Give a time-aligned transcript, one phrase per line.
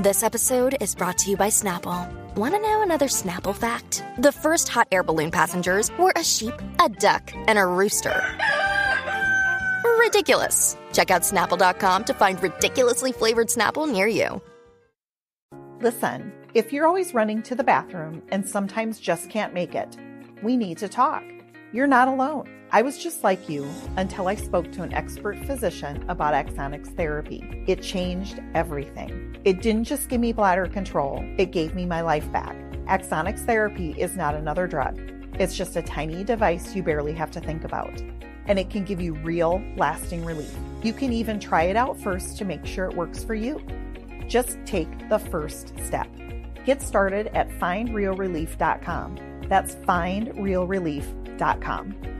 [0.00, 2.10] This episode is brought to you by Snapple.
[2.34, 4.02] Want to know another Snapple fact?
[4.16, 8.24] The first hot air balloon passengers were a sheep, a duck, and a rooster.
[9.98, 10.78] Ridiculous.
[10.94, 14.40] Check out snapple.com to find ridiculously flavored Snapple near you.
[15.82, 19.98] Listen, if you're always running to the bathroom and sometimes just can't make it,
[20.42, 21.22] we need to talk.
[21.74, 22.48] You're not alone.
[22.72, 27.64] I was just like you until I spoke to an expert physician about Axonics therapy.
[27.66, 29.36] It changed everything.
[29.44, 32.54] It didn't just give me bladder control, it gave me my life back.
[32.86, 35.00] Axonics therapy is not another drug.
[35.40, 38.00] It's just a tiny device you barely have to think about.
[38.46, 40.54] And it can give you real, lasting relief.
[40.84, 43.60] You can even try it out first to make sure it works for you.
[44.28, 46.06] Just take the first step.
[46.64, 49.18] Get started at findrealrelief.com.
[49.48, 52.19] That's findrealrelief.com.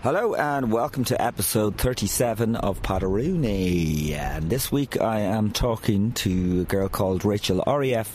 [0.00, 4.12] Hello and welcome to episode 37 of Potteroonie.
[4.12, 8.06] And this week I am talking to a girl called Rachel Orieff,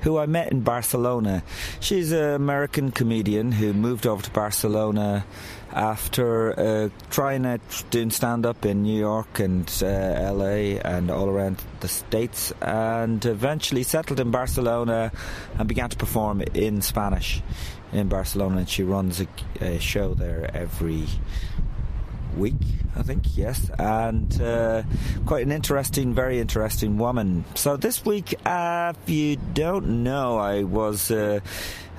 [0.00, 1.44] who I met in Barcelona.
[1.78, 5.24] She's an American comedian who moved over to Barcelona
[5.70, 11.28] after uh, trying out doing stand up in New York and uh, LA and all
[11.28, 15.12] around the States, and eventually settled in Barcelona
[15.56, 17.42] and began to perform in Spanish
[17.92, 18.58] in Barcelona.
[18.58, 19.26] And she runs a,
[19.60, 21.06] a show there every
[22.36, 22.54] week,
[22.96, 24.82] I think, yes, and uh,
[25.26, 27.44] quite an interesting, very interesting woman.
[27.54, 31.10] So this week, uh, if you don't know, I was.
[31.10, 31.40] Uh,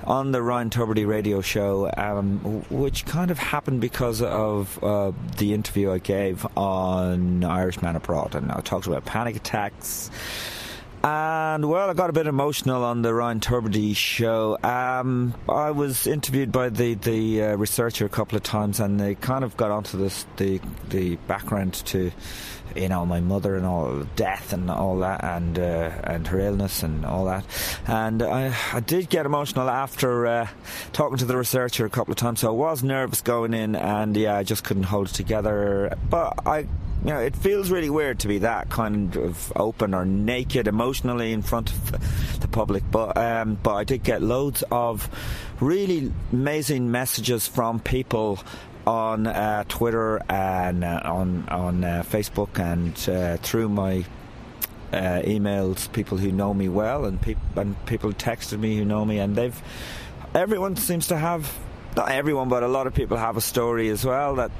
[0.04, 2.38] on the Ryan Tubridy radio show, um,
[2.70, 8.50] which kind of happened because of uh, the interview I gave on Irishman Abroad, and
[8.50, 10.10] I talked about panic attacks.
[11.02, 14.58] And well, I got a bit emotional on the Ryan Tubridy show.
[14.62, 19.14] Um, I was interviewed by the the uh, researcher a couple of times, and they
[19.14, 20.60] kind of got onto this the
[20.90, 22.10] the background to
[22.74, 26.82] you know my mother and all death and all that and uh, and her illness
[26.82, 27.44] and all that
[27.86, 30.48] and I, I did get emotional after uh,
[30.92, 34.16] talking to the researcher a couple of times so I was nervous going in and
[34.16, 36.66] yeah I just couldn't hold it together but I
[37.02, 41.32] you know, it feels really weird to be that kind of open or naked emotionally
[41.32, 42.82] in front of the public.
[42.90, 45.08] But um, but I did get loads of
[45.60, 48.38] really amazing messages from people
[48.86, 54.04] on uh, Twitter and uh, on on uh, Facebook and uh, through my
[54.92, 55.90] uh, emails.
[55.92, 59.36] People who know me well and, pe- and people texted me who know me, and
[59.36, 59.60] they've
[60.34, 61.52] everyone seems to have
[61.96, 64.50] not everyone, but a lot of people have a story as well that,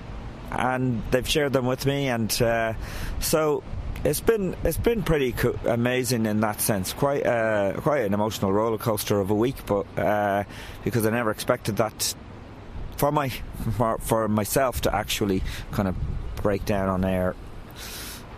[0.50, 2.74] and they've shared them with me, and uh,
[3.20, 3.62] so
[4.04, 6.92] it's been it's been pretty co- amazing in that sense.
[6.92, 9.86] Quite quite an emotional roller coaster of a week, but
[10.84, 12.14] because I never expected that
[13.00, 15.96] for my for, for myself to actually kind of
[16.42, 17.34] break down on air.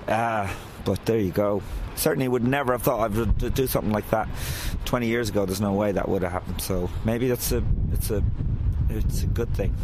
[0.07, 0.49] Uh,
[0.85, 1.63] but there you go.
[1.97, 4.29] Certainly would never have thought I would do something like that
[4.85, 5.45] 20 years ago.
[5.47, 6.61] There's no way that would have happened.
[6.61, 7.63] So maybe that's a
[7.93, 8.23] it's a
[8.89, 9.75] it's a good thing.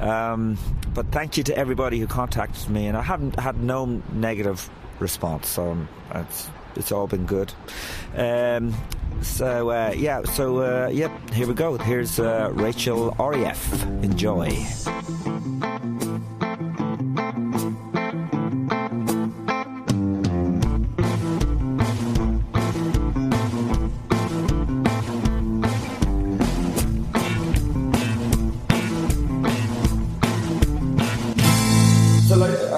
[0.00, 0.56] Um,
[0.94, 4.70] but thank you to everybody who contacted me, and I haven't had no negative
[5.00, 5.48] response.
[5.48, 5.76] So
[6.14, 7.52] it's it's all been good.
[8.16, 8.74] Um,
[9.22, 11.76] so uh, yeah, so uh, yep, here we go.
[11.78, 13.82] Here's uh, Rachel Orieff.
[14.02, 14.48] Enjoy.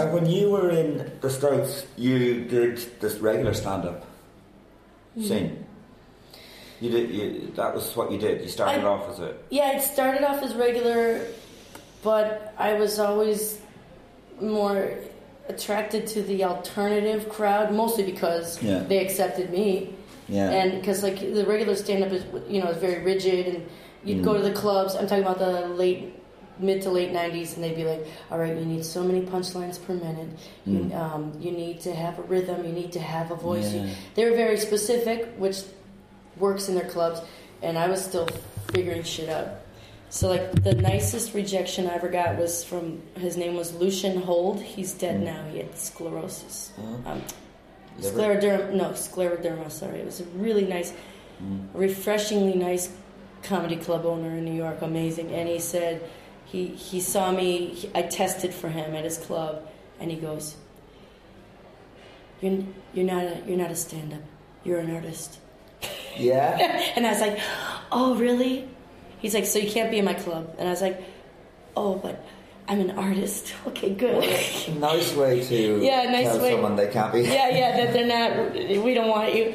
[0.04, 4.06] Like, when you were in the States, you did this regular stand up
[5.20, 5.64] scene.
[6.80, 7.10] You did.
[7.10, 8.40] You, that was what you did.
[8.42, 9.34] You started I- off as a.
[9.50, 11.26] Yeah, it started off as regular,
[12.02, 13.60] but I was always
[14.40, 14.94] more
[15.48, 18.78] attracted to the alternative crowd, mostly because Yeah.
[18.84, 19.92] they accepted me.
[20.28, 20.48] Yeah.
[20.50, 23.66] And because like the regular stand up is you know is very rigid and
[24.04, 24.24] you'd Mm.
[24.24, 24.94] go to the clubs.
[24.94, 26.14] I'm talking about the late
[26.60, 29.82] mid to late 90s and they'd be like all right you need so many punchlines
[29.84, 30.28] per minute
[30.66, 30.94] you, Mm.
[30.94, 33.84] um, you need to have a rhythm you need to have a voice Yeah.
[33.84, 35.58] you, they were very specific which
[36.36, 37.20] works in their clubs
[37.62, 38.28] and i was still
[38.72, 39.48] figuring shit out
[40.10, 44.60] so like the nicest rejection i ever got was from his name was lucien hold
[44.60, 45.24] he's dead Mm.
[45.24, 47.10] now he had sclerosis Oh.
[47.10, 47.22] um,
[48.00, 50.92] scleroderma no scleroderma sorry it was a really nice
[51.42, 51.68] Mm.
[51.72, 52.90] refreshingly nice
[53.42, 55.32] comedy club owner in New York, amazing.
[55.32, 56.02] And he said
[56.50, 57.66] he he saw me.
[57.74, 59.66] He, I tested for him at his club,
[60.00, 60.56] and he goes,
[62.40, 62.64] "You're
[62.94, 64.20] you're not a you're not a stand up.
[64.64, 65.38] You're an artist."
[66.16, 66.58] Yeah.
[66.96, 67.38] And I was like,
[67.92, 68.68] "Oh, really?"
[69.20, 71.00] He's like, "So you can't be in my club?" And I was like,
[71.76, 72.24] "Oh, but
[72.68, 74.24] I'm an artist." Okay, good.
[74.80, 76.50] nice way to Yeah, nice tell way.
[76.52, 77.22] someone they can't be.
[77.22, 79.54] yeah, yeah, that they're not, we don't want you.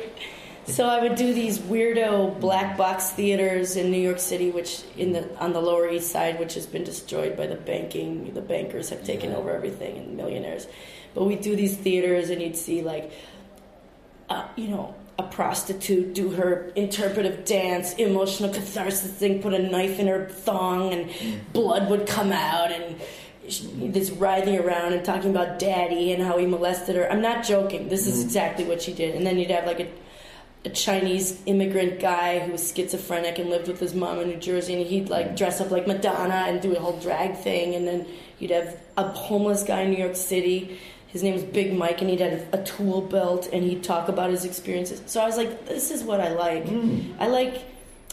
[0.68, 5.14] So I would do these weirdo black box theaters in New York City, which in
[5.14, 8.34] the on the Lower East Side, which has been destroyed by the banking.
[8.34, 9.38] The bankers have taken Yeah.
[9.38, 10.68] over everything and millionaires.
[11.14, 13.12] But we'd do these theaters, and you'd see like,
[14.30, 20.00] uh, you know, a prostitute do her interpretive dance, emotional catharsis thing, put a knife
[20.00, 21.10] in her thong, and
[21.54, 22.96] blood would come out, and
[23.94, 27.10] this writhing around and talking about daddy and how he molested her.
[27.12, 27.88] I'm not joking.
[27.88, 29.14] This is exactly what she did.
[29.14, 29.88] And then you'd have like a,
[30.66, 34.74] a Chinese immigrant guy who was schizophrenic and lived with his mom in New Jersey,
[34.74, 35.38] and he'd like mm.
[35.38, 37.76] dress up like Madonna and do a whole drag thing.
[37.76, 38.08] And then
[38.40, 40.80] you'd have a homeless guy in New York City.
[41.08, 44.32] His name was Big Mike, and he'd have a tool belt, and he'd talk about
[44.32, 45.02] his experiences.
[45.06, 46.66] So I was like, "This is what I like.
[46.66, 47.16] Mm.
[47.20, 47.64] I like."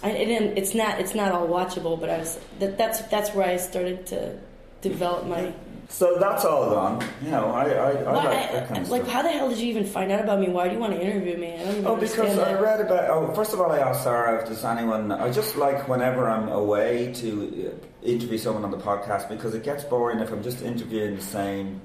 [0.05, 1.01] I, it's not.
[1.01, 2.39] It's not all watchable, but I was.
[2.59, 4.39] That, that's that's where I started to
[4.83, 5.53] develop my.
[5.93, 7.05] So that's all gone.
[7.23, 9.13] You know, I, I, I Why- like that kind of like, stuff.
[9.15, 10.49] how the hell did you even find out about me?
[10.49, 11.53] Why do you want to interview me?
[11.55, 13.11] I don't even Oh, because I read about.
[13.11, 15.13] Oh, first of all, I asked Sarah if there's anyone.
[15.13, 19.65] I just like whenever I'm away to uh, interview someone on the podcast because it
[19.65, 21.81] gets boring if I'm just interviewing the same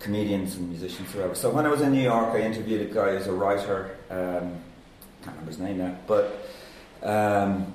[0.00, 1.34] comedians and musicians forever.
[1.36, 3.96] So when I was in New York, I interviewed a guy who's a writer.
[4.10, 4.58] Um,
[5.22, 6.48] can't remember his name now, but
[7.02, 7.72] um,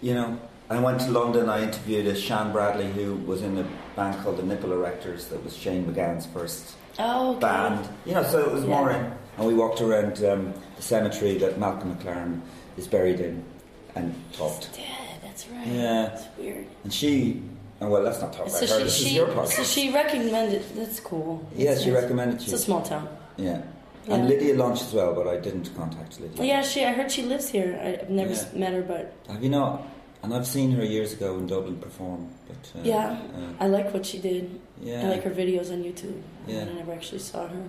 [0.00, 0.38] you know,
[0.72, 1.48] I went to London.
[1.48, 3.64] I interviewed a Shanne Bradley who was in a
[3.96, 5.28] band called the Nipple Erectors.
[5.28, 7.40] That was Shane MacGowan's first Oh, okay.
[7.40, 7.88] band.
[8.06, 9.10] You know, so it was Yeah.
[9.38, 12.40] And we walked around um, the cemetery that Malcolm McLaren
[12.76, 13.42] is buried in
[13.94, 14.74] and talked.
[14.74, 14.86] Dead.
[15.22, 15.66] That's right.
[15.66, 16.02] Yeah.
[16.12, 16.66] That's weird.
[16.84, 17.42] And she,
[17.80, 18.78] oh, well, let's not talk about So her.
[18.78, 19.48] she, This is your podcast.
[19.48, 20.62] so she recommended.
[20.76, 21.46] That's cool.
[21.56, 22.02] yeah, That's she nice.
[22.02, 23.08] recommended It's a small town.
[23.36, 23.62] yeah.
[24.08, 24.14] Yeah.
[24.16, 26.44] And Lydia Lunch as well, but I didn't contact Lydia.
[26.44, 26.84] Yeah, she.
[26.84, 27.78] I heard she lives here.
[28.02, 28.44] I've never Yeah.
[28.54, 29.86] met her, but Have you not?
[30.22, 32.28] And I've seen her years ago in Dublin perform.
[32.46, 34.60] But uh, yeah, uh, I like what she did.
[34.80, 35.02] yeah.
[35.04, 36.20] I like her videos on YouTube.
[36.46, 36.60] Yeah.
[36.62, 37.62] I never actually saw her.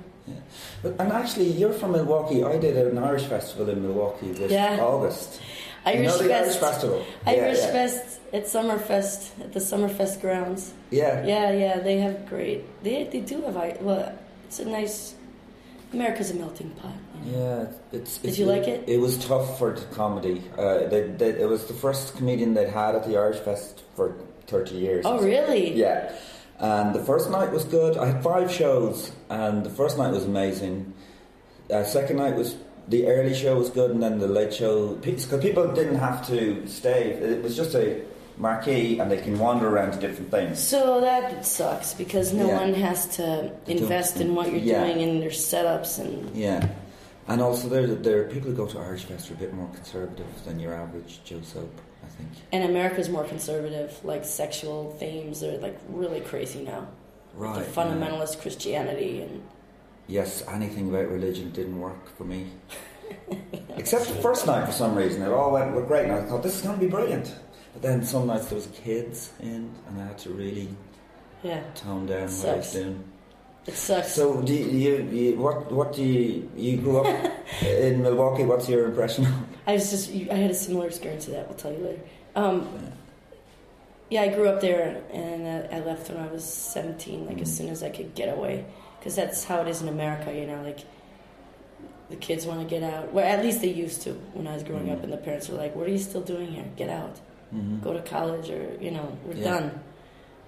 [0.83, 2.44] But, and actually, you're from Milwaukee.
[2.44, 4.79] I did an Irish festival in Milwaukee this Yeah.
[4.79, 5.41] August.
[5.85, 6.31] Irish you know Fest.
[6.31, 7.05] Irish Festival?
[7.25, 7.71] Irish yeah, yeah.
[7.71, 10.73] Fest at Summerfest at the Summerfest grounds.
[10.91, 11.25] Yeah.
[11.25, 12.61] Yeah, yeah, they have great.
[12.83, 13.57] They they do have.
[13.57, 15.15] I well, it's a nice.
[15.91, 16.94] America's a melting pot.
[17.25, 18.17] Yeah, it's.
[18.17, 18.83] Did it's- you like it?
[18.87, 20.43] It was tough for the comedy.
[20.57, 24.15] Uh, they, they, it was the first comedian they'd had at the Irish Fest for
[24.47, 25.05] thirty years.
[25.05, 25.73] Oh, really?
[25.73, 26.11] Yeah,
[26.59, 27.97] and the first night was good.
[27.97, 30.93] I had five shows, and the first night was amazing.
[31.71, 32.55] Uh, second night was
[32.89, 36.67] the early show was good, and then the late show because people didn't have to
[36.67, 37.11] stay.
[37.11, 38.01] It was just a
[38.37, 40.59] marquee, and they can wander around to different things.
[40.59, 42.59] So that sucks because no Yeah.
[42.59, 44.83] one has to invest in what you're Yeah.
[44.85, 46.68] doing and their setups and Yeah.
[47.27, 49.69] And also, there, there are people who go to Irish Fest are a bit more
[49.73, 52.30] conservative than your average Joe Soap, I think.
[52.51, 53.97] and America's more conservative.
[54.03, 56.87] Like sexual themes are like really crazy now.
[57.35, 57.65] Right.
[57.65, 59.42] the fundamentalist Christianity and
[60.07, 62.51] Yes, anything about religion didn't work for me.
[63.77, 66.44] Except the first night, for some reason, it all went were great, and I thought
[66.44, 67.33] this is going to be brilliant.
[67.73, 70.69] But then some nights there was kids in, and I had to really
[71.42, 73.03] yeah, tone down what I was doing.
[73.67, 74.13] It sucks.
[74.13, 78.43] So, do you, you, what what do you you grew up in Milwaukee?
[78.43, 79.25] What's your impression?
[79.67, 81.47] I was just I had a similar experience to that.
[81.49, 82.01] I'll tell you later.
[82.35, 82.67] Um,
[84.09, 87.25] yeah, I grew up there, and I left when I was seventeen.
[87.25, 88.65] Like as soon as I could get away,
[88.99, 90.33] because that's how it is in America.
[90.33, 90.79] You know, like
[92.09, 93.13] the kids want to get out.
[93.13, 95.57] Well, at least they used to when I was growing up, and the parents were
[95.57, 96.65] like, "What are you still doing here?
[96.75, 97.19] Get out.
[97.55, 97.81] Mhm.
[97.81, 99.43] Go to college, or you know, we're Yeah.
[99.51, 99.79] done."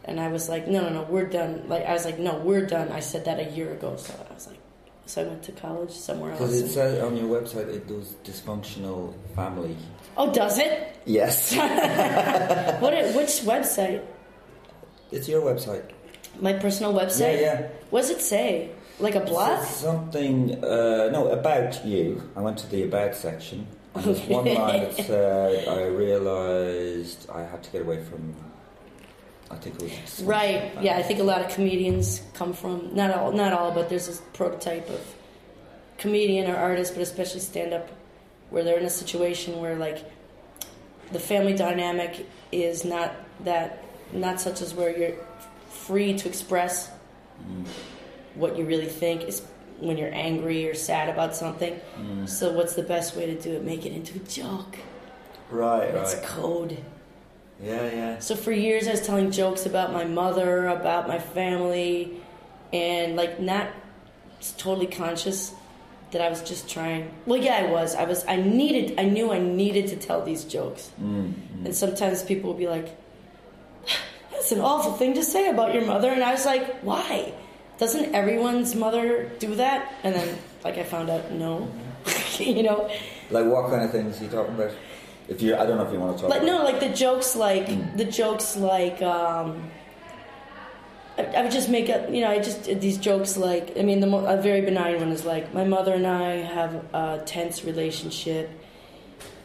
[0.08, 2.66] And I was like, "No, no, no, we're done." Like I was like, "No, we're
[2.66, 4.60] done." I said that a year ago, so I was like,
[5.08, 6.40] so I went to college somewhere else.
[6.40, 9.76] Because it says on your website it does dysfunctional family.
[10.18, 10.96] oh, does it?
[11.06, 11.56] Yes,
[12.82, 12.94] What?
[13.16, 14.02] Which website?
[15.12, 15.90] it's your website.
[16.40, 17.42] My personal website.
[17.42, 17.68] Yeah, yeah.
[17.90, 18.72] What does it say?
[19.00, 19.64] Like a blog?
[19.66, 22.22] Something, uh, no, about you.
[22.36, 23.68] I went to the about section.
[23.94, 28.36] And there's one line that said, I realised I had to get away from
[29.52, 30.72] I think it was Right.
[30.82, 34.08] Yeah, I think a lot of comedians come from not all, not all, but there's
[34.08, 35.16] this prototype of
[35.98, 37.90] comedian or artist, but especially stand up,
[38.50, 40.04] where they're in a situation where like
[41.12, 43.84] the family dynamic is not that
[44.14, 45.16] not such as where you're
[45.70, 46.90] free to express
[47.42, 47.66] mm.
[48.36, 49.42] what you really think is
[49.80, 51.80] when you're angry or sad about something.
[52.00, 52.30] Mm.
[52.30, 53.64] So what's the best way to do it?
[53.64, 54.78] Make it into a joke.
[55.52, 56.24] right, It's right.
[56.24, 56.78] code.
[57.62, 58.20] Yeah, yeah.
[58.20, 62.22] So for years, I was telling jokes about my mother, about my family,
[62.74, 63.70] and like not
[64.58, 65.54] totally conscious
[66.12, 67.12] that I was just trying.
[67.26, 67.96] Well, yeah, I was.
[67.96, 68.26] I was.
[68.28, 69.00] I needed.
[69.00, 70.92] I knew I needed to tell these jokes.
[71.02, 71.66] Mm-hmm.
[71.66, 72.96] And sometimes people would be like,
[74.32, 77.34] "That's an awful thing to say about your mother," and I was like, "Why?
[77.78, 81.72] Doesn't everyone's mother do that?" And then, like, I found out, no.
[82.38, 82.90] you know,
[83.32, 84.72] Like what kind of things are you talking about?
[85.28, 86.30] If you, I don't know if you want to talk.
[86.30, 89.72] like no, like the jokes, like the jokes, like um,
[91.18, 94.02] I, I would just make up, you know, I just these jokes, like I mean,
[94.02, 97.64] the mo- a very benign one is like my mother and I have a tense
[97.64, 98.50] relationship.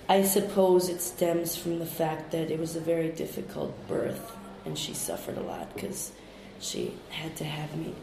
[0.08, 4.32] I suppose it stems from the fact that it was a very difficult birth,
[4.64, 6.12] and she suffered a lot because
[6.58, 7.94] she had to have me,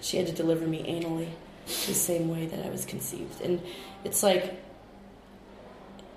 [0.00, 1.30] she had to deliver me anally,
[1.64, 3.62] the same way that I was conceived, and
[4.04, 4.54] it's like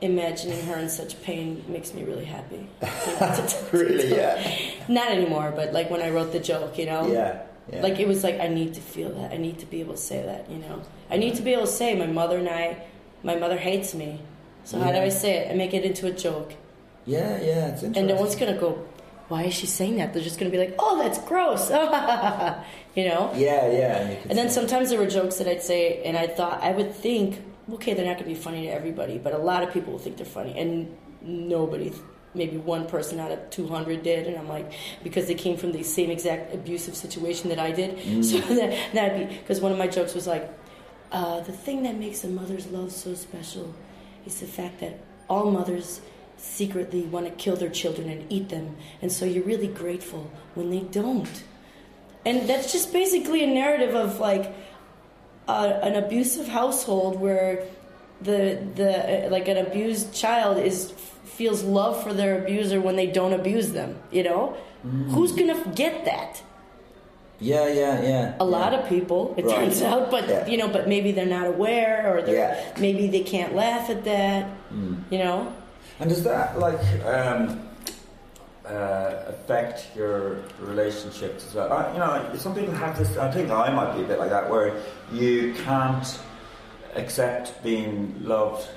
[0.01, 2.67] imagining her in such pain makes me really happy.
[3.71, 4.55] Really, yeah.
[4.87, 7.07] Not anymore, but like when I wrote the joke, you know?
[7.07, 7.81] Yeah, yeah.
[7.81, 9.31] Like it was like, I need to feel that.
[9.31, 10.81] I need to be able to say that, you know?
[11.09, 12.85] I need to be able to say, my mother and I,
[13.23, 14.21] my mother hates me.
[14.63, 15.51] So how do I say it?
[15.51, 16.53] I make it into a joke.
[17.05, 17.97] Yeah, yeah, it's interesting.
[17.97, 18.85] And no one's to go,
[19.29, 20.13] why is she saying that?
[20.13, 21.69] They're just to be like, oh, that's gross.
[22.95, 23.31] you know?
[23.35, 23.97] Yeah, yeah.
[23.97, 26.61] And, you can And then sometimes there were jokes that I'd say, and I thought,
[26.63, 27.41] I would think,
[27.73, 29.99] okay, they're not going to be funny to everybody, but a lot of people will
[29.99, 30.57] think they're funny.
[30.57, 31.91] And nobody,
[32.33, 34.27] maybe one person out of 200 did.
[34.27, 34.71] And I'm like,
[35.03, 38.23] because they came from the same exact abusive situation that I did.
[38.23, 40.49] So that, that'd be, because one of my jokes was like,
[41.11, 43.73] uh, the thing that makes a mother's love so special
[44.25, 46.01] is the fact that all mothers
[46.37, 48.75] secretly want to kill their children and eat them.
[49.01, 51.43] And so you're really grateful when they don't.
[52.25, 54.53] And that's just basically a narrative of like
[55.47, 57.63] uh, an abusive household where
[58.21, 60.91] the the uh, like an abused child is
[61.25, 63.95] feels love for their abuser when they don't abuse them.
[64.11, 64.57] You know,
[65.09, 66.41] who's gonna get that?
[67.39, 68.33] Yeah, yeah, yeah.
[68.39, 69.55] A lot of people, it Right.
[69.55, 70.47] turns out, but Yeah.
[70.47, 72.79] you know, but maybe they're not aware, or they're, Yeah.
[72.79, 74.45] maybe they can't laugh at that.
[75.11, 75.47] You know,
[75.99, 77.61] And does that like um,
[78.69, 81.71] uh, affect your relationships as well?
[81.71, 83.17] I, you know, some people have this.
[83.17, 84.75] I think I might be a bit like that, where
[85.11, 86.19] you can't
[86.95, 88.67] accept being loved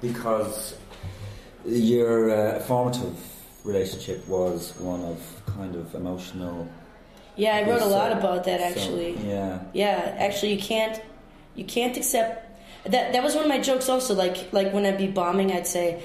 [0.00, 0.76] because
[1.64, 3.16] your uh, formative
[3.64, 6.68] relationship was one of kind of emotional.
[7.36, 9.16] yeah, I wrote a lot about that so, actually.
[9.26, 9.60] yeah.
[9.72, 11.00] Yeah, actually, you can't
[11.54, 12.46] you can't accept
[12.84, 13.12] that.
[13.12, 13.88] That was one of my jokes.
[13.88, 16.02] Also, like like when I'd be bombing, I'd say,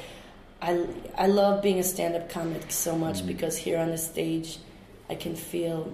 [0.62, 0.86] I
[1.18, 3.28] I love being a stand up comic so much Mm-hmm.
[3.28, 4.58] because here on the stage,
[5.10, 5.94] I can feel.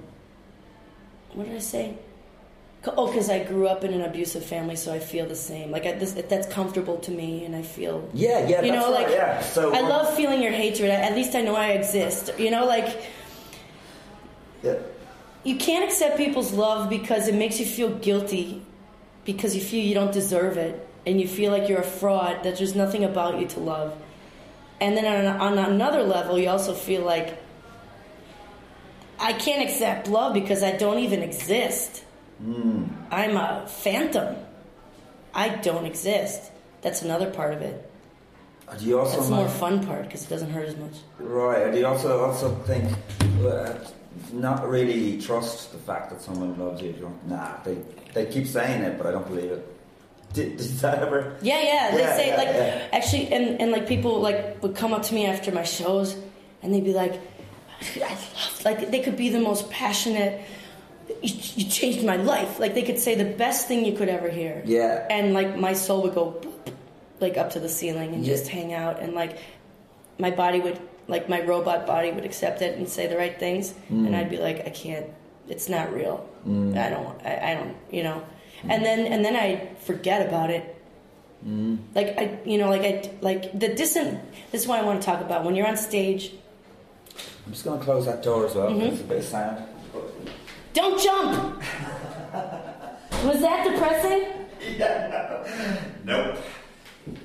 [1.34, 1.96] What did I say?
[2.98, 5.70] Oh, because I grew up in an abusive family, so I feel the same.
[5.70, 8.10] Like I, this, that's comfortable to me, and I feel.
[8.14, 9.40] Yeah, yeah, You that's know, right, like yeah.
[9.42, 10.90] So I one- love feeling your hatred.
[10.90, 12.32] At least I know I exist.
[12.40, 13.02] You know, like
[14.64, 14.78] Yeah.
[15.44, 18.62] you can't accept people's love because it makes you feel guilty
[19.26, 22.58] because you feel you don't deserve it and you feel like you're a fraud that
[22.58, 23.94] there's nothing about you to love
[24.82, 27.42] and then on, on another level you also feel like
[29.20, 32.04] i can't accept love because i don't even exist
[33.12, 34.36] i'm a phantom
[35.34, 37.90] i don't exist that's another part of it
[38.80, 41.72] Do you also that's the more fun part because it doesn't hurt as much Right.
[41.72, 42.86] Do you also also think
[43.46, 43.74] uh,
[44.34, 46.90] not really trust the fact that someone loves you?
[46.90, 47.78] You Nah, they
[48.14, 49.64] they keep saying it, but I don't believe it.
[50.34, 51.36] Did, did that ever?
[51.42, 51.92] Yeah, yeah.
[51.92, 52.88] They Yeah, say yeah, like yeah.
[52.94, 56.16] actually, and, and like people like would come up to me after my shows,
[56.64, 57.20] and they'd be like,
[57.98, 60.42] "I love." Like they could be the most passionate.
[61.22, 62.60] You, you changed my life.
[62.60, 64.62] Like they could say the best thing you could ever hear.
[64.66, 65.06] Yeah.
[65.10, 66.74] And like my soul would go, boop,
[67.20, 69.38] like up to the ceiling and just hang out, and like
[70.18, 73.74] my body would, like my robot body would accept it and say the right things,
[73.92, 74.08] Mm.
[74.08, 75.08] and I'd be like, I can't.
[75.50, 76.26] It's not real.
[76.46, 77.26] I don't.
[77.26, 77.76] I, I don't.
[77.92, 78.24] You know.
[78.64, 80.82] And then and then I forget about it
[81.96, 84.20] like I, you know, like I, like the distant.
[84.52, 85.44] This is what I want to talk about.
[85.44, 86.32] When you're on stage,
[87.46, 88.70] I'm just going to close that door as well.
[88.70, 88.80] Mm-hmm.
[88.80, 89.64] There's a bit of sound.
[90.74, 91.64] don't jump.
[93.26, 94.28] Was that depressing?
[94.78, 95.78] Yeah.
[96.04, 96.38] Nope.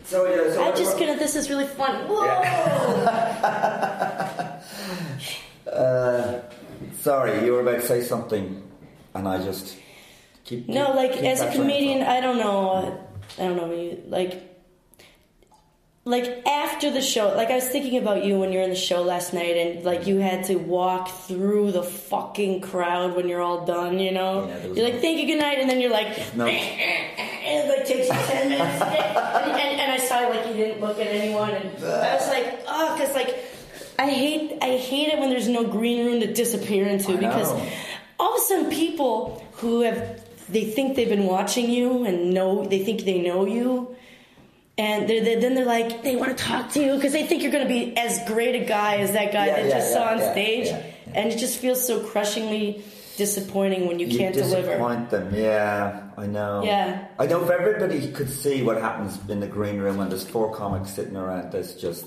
[0.05, 0.53] So yeah.
[0.53, 1.17] So I'm just gonna.
[1.17, 2.07] This is really fun.
[2.09, 2.27] Whoa!
[7.01, 8.63] Sorry, you were about to say something,
[9.15, 9.79] and I just
[10.47, 10.69] keep.
[10.69, 12.03] No, keep- like keep as a that train of comedian.
[12.03, 12.71] I don't know.
[12.71, 12.97] uh,
[13.43, 13.71] I don't know.
[13.75, 14.43] You, like,
[16.05, 18.77] like after the show, like I was thinking about you when you were in the
[18.77, 23.41] show last night, and like you had to walk through the fucking crowd when you're
[23.43, 23.99] all done.
[23.99, 26.47] You know, Yeah, you're no- like, "Thank you, good night," and then you're like, No.
[26.47, 26.57] and
[27.19, 31.01] it like takes you ten minutes, and, and, and I saw like you didn't look
[31.01, 33.35] at anyone, and I was like, oh, because like
[33.99, 37.51] I hate I hate it when there's no green room to disappear into because
[38.21, 42.65] all of a sudden people who have they think they've been watching you and know
[42.67, 43.95] they think they know you.
[44.79, 47.43] And they're, they're, then they're like, they want to talk to you because they think
[47.43, 49.91] you're going to be as great a guy as that guy Yeah, that yeah, just
[49.91, 50.69] yeah, saw on stage.
[51.15, 52.85] And it just feels so crushingly
[53.17, 54.67] disappointing when you, You can't deliver.
[54.67, 56.63] disappoint them, yeah, I know.
[56.63, 57.07] Yeah.
[57.19, 60.55] I know if everybody could see what happens in the green room when there's four
[60.55, 62.05] comics sitting around, that's just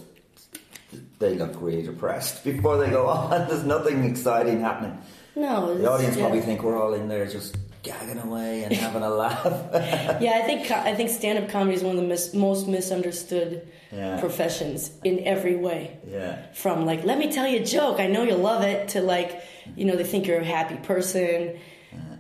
[1.18, 3.48] they look really depressed before they go on.
[3.48, 4.96] There's nothing exciting happening.
[5.36, 9.10] No, The audience probably think we're all in there just gagging away and having a
[9.10, 9.46] laugh.
[10.22, 13.68] Yeah, I think I think stand up comedy is one of the mis- most misunderstood
[13.92, 14.20] Yeah.
[14.20, 15.98] professions in every way.
[16.08, 16.38] yeah.
[16.54, 19.42] From like, let me tell you a joke, I know you'll love it, to like,
[19.76, 21.58] you know, they think you're a happy person,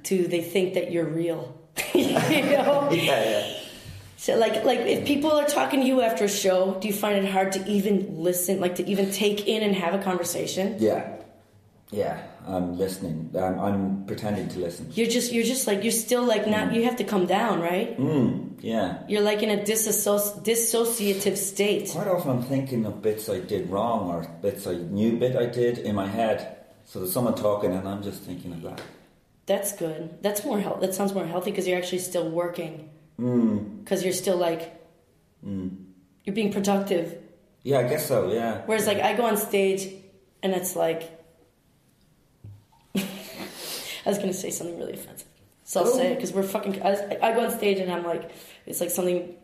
[0.03, 1.55] to they think that you're real.
[1.93, 2.89] you know?
[2.91, 3.53] Yeah, yeah.
[4.17, 7.17] So like like if people are talking to you after a show, do you find
[7.23, 10.75] it hard to even listen, like to even take in and have a conversation?
[10.79, 11.15] Yeah.
[11.91, 12.21] Yeah.
[12.47, 13.31] I'm listening.
[13.37, 14.89] I'm, I'm pretending to listen.
[14.93, 17.97] You're just you're just like you're still like not you have to come down, right?
[17.97, 19.03] Mm, yeah.
[19.07, 21.89] You're like in a disassoci- dissociative state.
[21.91, 25.45] Quite often I'm thinking of bits I did wrong or bits I knew bit I
[25.45, 26.57] did in my head.
[26.85, 28.81] So there's someone talking and I'm just thinking of that.
[29.45, 30.21] That's good.
[30.23, 30.81] That's more health.
[30.81, 32.89] That sounds more healthy because you're actually still working.
[33.19, 33.83] Mm.
[33.83, 34.75] Because you're still like
[35.43, 37.17] you're being productive.
[37.63, 38.61] Yeah, I guess so, yeah.
[38.65, 39.87] Whereas like I go on stage
[40.41, 41.18] and it's like
[44.09, 45.27] was gonna say something really offensive,
[45.63, 46.15] so I'll say it oh.
[46.15, 46.81] because we're fucking.
[46.81, 48.31] I, I go on stage and I'm like,
[48.65, 49.35] it's like something.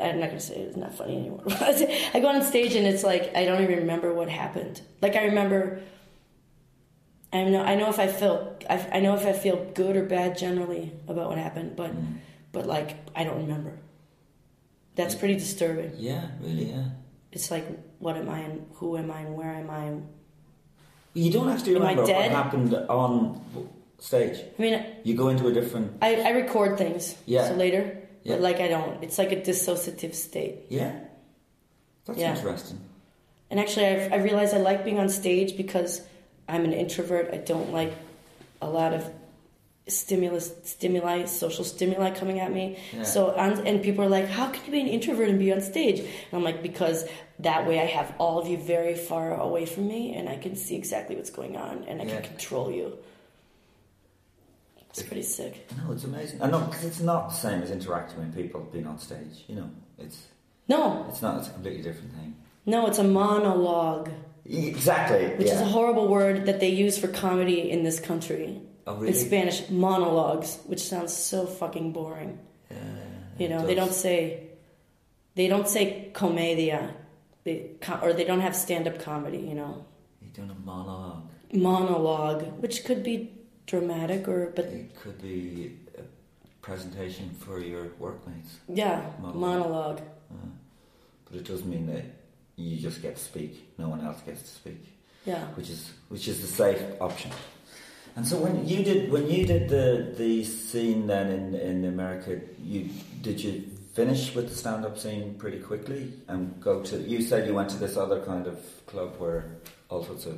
[0.00, 1.42] I'm not gonna say it, it's not funny anymore.
[1.48, 4.80] I go on stage and it's like I don't even remember what happened.
[5.00, 5.80] Like I remember.
[7.32, 7.62] I know.
[7.62, 8.58] I know if I feel.
[8.68, 12.16] I, I know if I feel good or bad generally about what happened, but mm-hmm.
[12.52, 13.78] but like I don't remember.
[14.96, 15.92] That's pretty disturbing.
[15.96, 16.84] Yeah, really, yeah.
[17.32, 17.66] It's like,
[18.00, 19.94] what am I and who am I and where am I?
[21.14, 23.40] You don't actually I remember what happened on
[24.00, 24.36] stage.
[24.58, 25.92] I mean, You go into a different.
[26.02, 27.14] I, I record things.
[27.26, 27.48] Yeah.
[27.48, 28.34] So later, Yeah.
[28.34, 29.02] but like I don't.
[29.04, 30.56] It's like a dissociative state.
[30.68, 30.92] Yeah?
[32.06, 32.34] That's Yeah.
[32.34, 32.80] interesting.
[33.50, 36.00] And actually, I, I realized I like being on stage because
[36.48, 37.30] I'm an introvert.
[37.32, 37.92] I don't like
[38.62, 39.04] a lot of
[39.88, 42.78] stimulus, stimuli, social stimuli coming at me.
[42.92, 43.02] Yeah.
[43.02, 45.60] So, on, and people are like, "How can you be an introvert and be on
[45.60, 47.04] stage?" And I'm like, "Because
[47.40, 50.54] that way I have all of you very far away from me, and I can
[50.56, 52.20] see exactly what's going on, and I Yeah.
[52.20, 52.98] can control you."
[54.90, 55.68] It's pretty sick.
[55.76, 56.42] No, it's amazing.
[56.42, 59.44] I know, because it's not the same as interacting with people being on stage.
[59.46, 60.26] You know, it's
[60.68, 61.38] No, it's not.
[61.38, 62.36] It's a completely different thing.
[62.66, 64.10] no, it's a monologue.
[64.44, 65.28] Exactly.
[65.36, 65.54] which yeah.
[65.54, 68.60] is a horrible word that they use for comedy in this country.
[68.86, 69.08] Oh, really?
[69.08, 72.38] In Spanish, monologues, which sounds so fucking boring.
[72.70, 72.76] Yeah,
[73.38, 74.48] you know, they don't say
[75.34, 76.94] they don't say comedia,
[77.44, 77.70] they,
[78.02, 79.38] or they don't have stand-up comedy.
[79.38, 79.84] You know,
[80.20, 81.28] You're doing a monologue.
[81.52, 83.30] monologue, which could be
[83.74, 86.02] dramatic or but It could be a
[86.66, 89.40] presentation for your workmates, yeah, Monologue.
[89.40, 90.00] monologue.
[91.26, 92.04] but it does mean that
[92.56, 93.52] you just get to speak.
[93.78, 94.82] No one else gets to speak,
[95.24, 95.44] Yeah.
[95.56, 97.30] which is which is the safe option.
[98.16, 99.86] And so when you did when you did the
[100.22, 102.40] the scene then in in America,
[102.72, 102.80] you
[103.22, 103.52] did you
[103.94, 106.94] finish with the stand up scene pretty quickly and go to?
[107.12, 108.56] You said you went to this other kind of
[108.86, 109.40] club where
[109.88, 110.34] all sorts of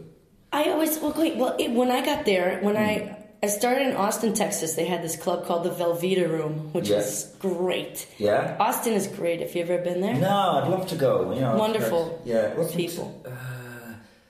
[0.52, 2.90] I always well, wait, well it, when I got there, when Hmm.
[2.90, 2.94] I
[3.44, 4.74] I started in Austin, Texas.
[4.74, 6.98] They had this club called the Velveeta Room, which Yeah.
[6.98, 8.06] was great.
[8.16, 8.56] yeah.
[8.60, 9.40] Austin is great.
[9.40, 10.14] If you ever been there?
[10.14, 11.32] No, I'd love to go.
[11.32, 13.20] You know, Wonderful yeah, wasn't, people.
[13.26, 13.30] Uh,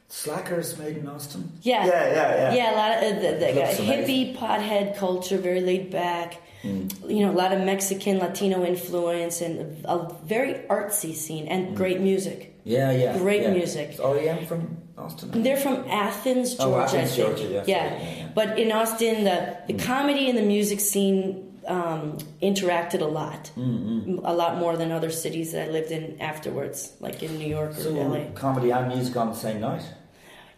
[0.08, 1.52] Slackers made in Austin.
[1.62, 1.84] Yeah.
[1.86, 2.54] yeah, yeah, yeah.
[2.54, 6.40] Yeah, a lot of uh, the, the hippie pothead culture, very laid back.
[6.62, 6.88] Hmm.
[7.06, 12.00] You know, a lot of Mexican Latino influence and a very artsy scene and great
[12.00, 12.54] music.
[12.64, 13.18] Yeah, yeah.
[13.18, 13.96] Great music.
[14.00, 14.34] Oh yeah.
[14.34, 14.42] music.
[14.42, 15.42] Is REM from Austin?
[15.42, 16.76] They're from Athens, Georgia.
[16.76, 16.80] Oh.
[16.80, 17.64] Athens, Georgia, yeah.
[17.66, 18.21] yeah, yeah.
[18.34, 24.18] But in Austin, the the comedy and the music scene um, interacted a lot, Mm-hmm.
[24.24, 27.70] a lot more than other cities that I lived in afterwards, like in New York
[27.70, 28.24] or So LA.
[28.34, 29.84] comedy and music on the same night.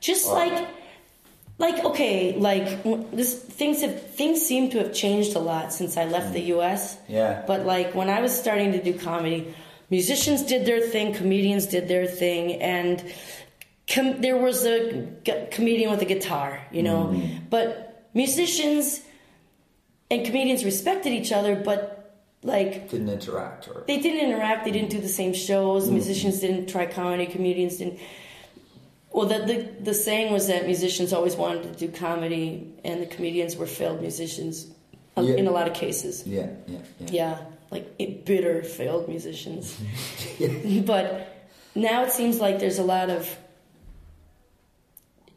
[0.01, 0.67] just Or- like
[1.59, 2.67] like okay like
[3.13, 6.97] this things have things seem to have changed a lot since i left the us
[7.09, 7.45] Yeah.
[7.47, 9.41] but like when i was starting to do comedy
[9.89, 12.97] musicians did their thing comedians did their thing and
[13.89, 17.47] com- there was a g- comedian with a guitar, you know, Mm-hmm.
[17.51, 19.01] but musicians
[20.11, 23.85] and comedians respected each other, but like Didn't interact or.
[23.87, 24.65] they didn't interact.
[24.67, 25.85] They didn't do the same shows.
[25.85, 25.95] Mm-hmm.
[25.95, 27.27] Musicians didn't try comedy.
[27.27, 27.99] Comedians didn't.
[29.13, 33.07] Well, the, the the saying was that musicians always wanted to do comedy, and the
[33.07, 34.67] comedians were failed musicians
[35.17, 35.37] uh, Yeah.
[35.37, 36.27] in a lot of cases.
[36.27, 37.07] Yeah, yeah, yeah.
[37.11, 37.39] Yeah,
[37.71, 39.79] like it, bitter failed musicians.
[40.85, 43.25] but now it seems like there's a lot of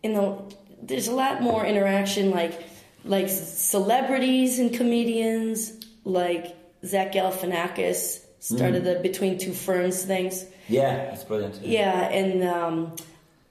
[0.08, 2.64] in the there's a lot more interaction, like
[3.04, 10.46] like celebrities and comedians, like Zach Galifianakis started the Between Two Ferns things.
[10.68, 11.62] Yeah, that's brilliant.
[11.62, 12.96] Yeah, and um,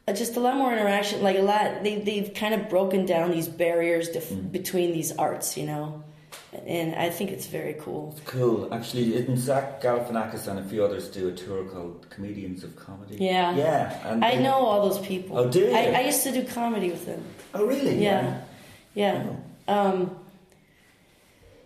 [0.06, 1.22] uh, just a lot more interaction.
[1.22, 5.56] Like a lot, they they've kind of broken down these barriers dif- between these arts,
[5.56, 6.04] you know.
[6.66, 8.14] And I think it's very cool.
[8.24, 8.72] Cool.
[8.72, 13.16] Actually, didn't Zach Galifianakis and a few others do a tour called Comedians of Comedy?
[13.20, 13.54] Yeah.
[13.56, 14.08] Yeah.
[14.10, 15.38] And I they- know all those people.
[15.38, 15.72] Oh, do you?
[15.72, 17.22] I, I used to do comedy with them.
[17.54, 18.02] Oh, really?
[18.02, 18.40] Yeah,
[18.94, 19.26] yeah.
[19.68, 20.16] Um,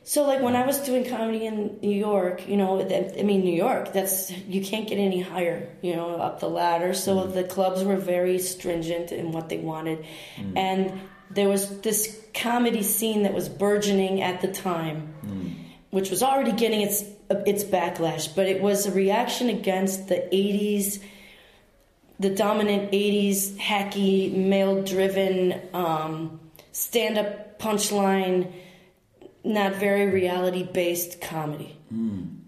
[0.03, 3.55] so like when I was doing comedy in New York, you know, I mean New
[3.55, 6.95] York, that's you can't get any higher, you know, up the ladder.
[6.95, 7.35] So Mm.
[7.35, 10.05] the clubs were very stringent in what they wanted,
[10.37, 10.57] Mm.
[10.57, 11.01] and
[11.31, 15.55] there was this comedy scene that was burgeoning at the time, Mm.
[15.91, 17.03] which was already getting its
[17.47, 21.01] its backlash, but it was a reaction against the '80s
[22.19, 26.39] the dominant 80s hacky male driven um,
[26.73, 28.53] stand up punchline
[29.43, 31.77] not very reality based comedy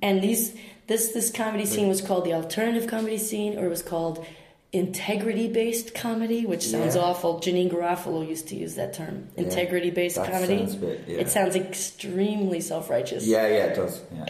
[0.03, 0.53] and these
[0.89, 4.25] this this comedy scene was called the alternative comedy scene or it was called
[4.73, 7.03] integrity based comedy which sounds Yeah.
[7.03, 11.19] awful janeane garofalo used to use that term integrity based That comedy sounds bit- yeah.
[11.19, 14.01] it sounds extremely self-righteous Yeah, yeah, it does.
[14.15, 14.25] Yeah,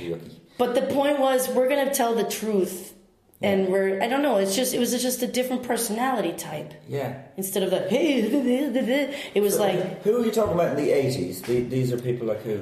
[0.00, 0.16] yeah.
[0.58, 2.92] But the point was, we're gonna tell the truth,
[3.42, 4.36] and we're I don't know.
[4.36, 7.14] It's just it was just a different personality type Yeah.
[7.38, 8.20] instead of the hey.
[9.34, 11.40] It was like who are you talking about in the eighties?
[11.42, 12.60] The, these are people like who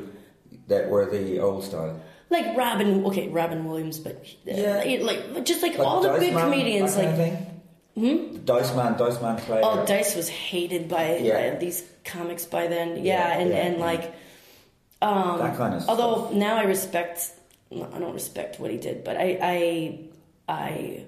[0.69, 2.01] that were the old style.
[2.31, 3.05] Like Robin.
[3.07, 4.99] Okay, Robin Williams, but uh, Yeah.
[5.03, 6.97] like just like, Like all the Dice big Man, comedians.
[6.97, 7.39] Like?
[7.95, 8.37] Hmm?
[8.45, 9.61] Dice Man, Dice Man Clay.
[9.65, 11.51] oh, Dice was hated by, Yeah.
[11.53, 12.97] by these comics by then.
[12.97, 13.85] Yeah, Yeah, and yeah, and yeah.
[13.85, 14.15] like
[15.01, 16.35] that kind of although stuff.
[16.35, 17.31] now I respect,
[17.73, 19.99] I don't respect what he did, but I, I,
[20.49, 21.05] I,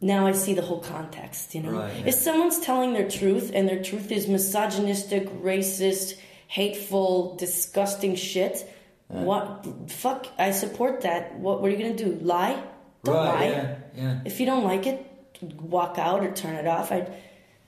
[0.00, 1.54] now I see the whole context.
[1.54, 2.06] You know, Right, yeah.
[2.08, 6.14] if someone's telling their truth and their truth is misogynistic, racist,
[6.48, 8.68] hateful, disgusting shit,
[9.08, 10.26] what fuck?
[10.38, 11.34] I support that.
[11.38, 12.18] What, what are you gonna do?
[12.22, 12.62] Lie?
[13.04, 13.46] Don't Right, lie.
[13.48, 14.20] yeah, yeah.
[14.24, 15.04] If you don't like it,
[15.60, 16.90] walk out or turn it off.
[16.90, 17.06] I.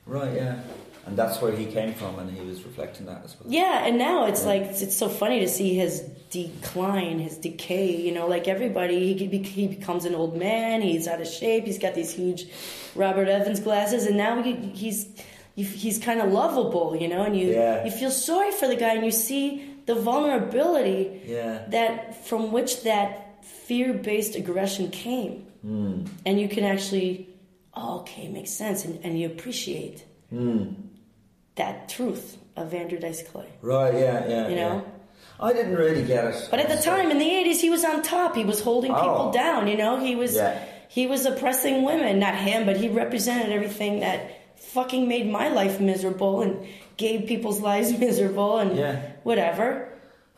[0.05, 0.59] Right, yeah.
[1.05, 3.51] And that's where he came from, and he was reflecting that as well.
[3.51, 7.95] Yeah, and now it's like it's, it's so funny to see his decline, his decay.
[7.95, 10.81] You know, like everybody, he be, he becomes an old man.
[10.81, 11.63] He's out of shape.
[11.65, 12.47] He's got these huge
[12.95, 15.07] Robert Evans glasses, and now he, he's
[15.55, 16.95] he's kind of lovable.
[16.95, 17.85] You know, and you Yeah.
[17.85, 21.65] you feel sorry for the guy, and you see the vulnerability Yeah.
[21.69, 26.05] that from which that fear-based aggression came, Hmm.
[26.25, 27.27] and you can actually,
[27.73, 30.63] oh, okay, makes sense, and, and you appreciate Hmm.
[31.55, 33.47] that truth of Andrew Dice Clay.
[33.61, 34.47] Right, yeah, yeah.
[34.49, 34.75] You know?
[34.75, 34.81] yeah.
[35.39, 36.47] I didn't really get it.
[36.49, 38.35] But at the time in the eighties, he was on top.
[38.35, 39.31] He was holding people Oh.
[39.31, 39.67] down.
[39.67, 40.57] You know, he was Yeah.
[40.89, 42.17] he was oppressing women.
[42.19, 44.19] Not him, but he represented everything that
[44.73, 49.01] fucking made my life miserable and gave people's lives miserable and Yeah.
[49.23, 49.89] whatever.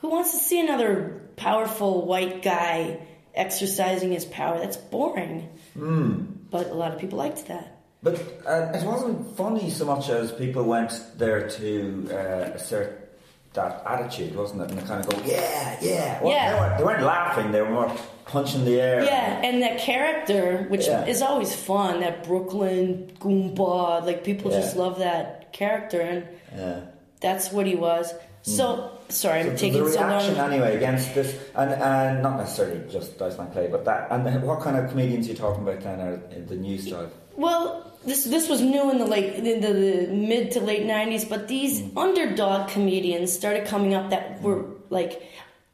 [0.02, 3.00] Who wants to see another powerful white guy
[3.34, 4.60] exercising his power?
[4.60, 5.50] That's boring.
[5.74, 6.26] Hmm.
[6.50, 7.76] But a lot of people liked that.
[8.02, 8.16] But
[8.48, 13.12] uh, it wasn't funny so much as people went there to uh, assert
[13.54, 14.70] that attitude, wasn't it?
[14.72, 16.22] And they kind of go, yeah, yeah.
[16.24, 16.54] Well, Yeah.
[16.54, 17.92] They, weren't, they weren't laughing, they were more
[18.30, 19.04] punching the air.
[19.04, 21.06] Yeah, and that character, which Yeah.
[21.14, 24.60] is always fun, that Brooklyn Goomba, like people Yeah.
[24.62, 26.24] just love that character, and
[26.58, 26.76] Yeah.
[27.22, 28.14] that's what he was.
[28.44, 30.52] So, sorry, I'm So taking the so reaction long.
[30.54, 34.62] anyway against this, and, and not necessarily just Dice Man Clay, but that, and what
[34.62, 37.10] kind of comedians are you talking about then are the new style?
[37.36, 41.26] Well, this this was new in the late in the, the mid to late '90s,
[41.34, 41.98] but these Mm.
[42.06, 45.22] underdog comedians started coming up that were like.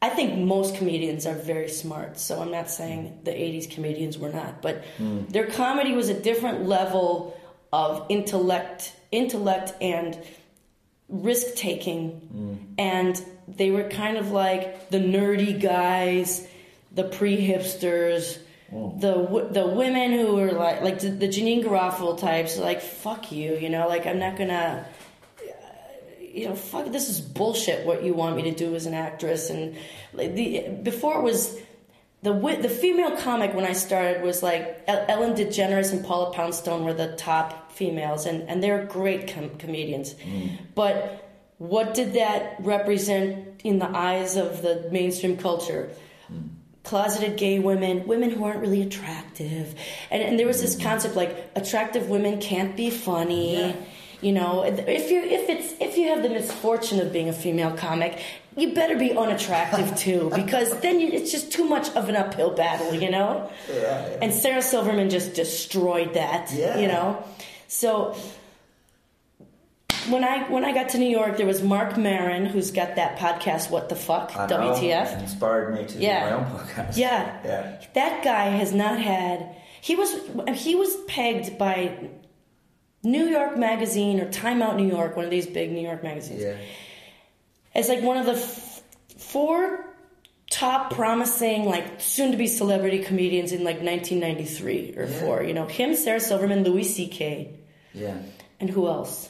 [0.02, 4.28] I think most comedians are very smart, so I'm not saying the '80s comedians were
[4.30, 5.28] not, but Mm.
[5.30, 7.36] their comedy was a different level
[7.72, 10.16] of intellect, intellect and
[11.08, 16.46] risk taking, and they were kind of like the nerdy guys,
[16.92, 18.38] the pre hipsters,
[18.70, 23.56] the the women who were like like the, the Janeane Garofalo types, like fuck you,
[23.56, 24.84] you know, like I'm not gonna.
[24.86, 24.92] uh,
[26.36, 26.92] You know, fuck.
[26.92, 27.86] This is bullshit.
[27.86, 29.74] What you want me to do as an actress, and
[30.12, 31.58] like the before it was
[32.22, 36.92] the the female comic when I started was like Ellen DeGeneres and Paula Poundstone were
[36.92, 40.14] the top females, and and they're great com- comedians.
[40.14, 40.58] Mm.
[40.74, 41.26] But
[41.58, 45.90] what did that represent in the eyes of the mainstream culture?
[46.30, 46.50] Mm.
[46.82, 49.74] Closeted gay women, women who aren't really attractive,
[50.10, 50.82] and and there was this mm.
[50.82, 53.74] concept like attractive women can't be funny.
[54.22, 57.72] You know, if you if it's if you have the misfortune of being a female
[57.76, 58.18] comic,
[58.56, 62.50] you better be unattractive too, because then you, it's just too much of an uphill
[62.50, 62.94] battle.
[62.94, 63.50] You know.
[64.22, 66.50] And Sarah Silverman just destroyed that.
[66.52, 66.78] Yeah.
[66.78, 67.22] You know,
[67.68, 68.16] so
[70.08, 73.18] when I when I got to New York, there was Marc Maron, who's got that
[73.18, 75.20] podcast, What the Fuck, I know, WTF.
[75.20, 76.30] inspired me to Yeah.
[76.30, 76.96] do my own podcast.
[76.96, 77.38] Yeah.
[77.44, 77.82] Yeah.
[77.94, 79.54] That guy has not had.
[79.80, 80.14] He was
[80.54, 81.92] he was pegged by
[83.02, 86.42] New York Magazine or Time Out New York, one of these big New York magazines,
[86.42, 86.56] Yeah.
[87.74, 88.82] as like one of the f-
[89.16, 89.84] four
[90.50, 95.20] top promising like soon to be celebrity comedians in like 1993 or Yeah.
[95.20, 95.42] four.
[95.42, 97.50] You know him, Sarah Silverman, Louis C.K.
[97.94, 98.16] Yeah.
[98.60, 99.28] and who else?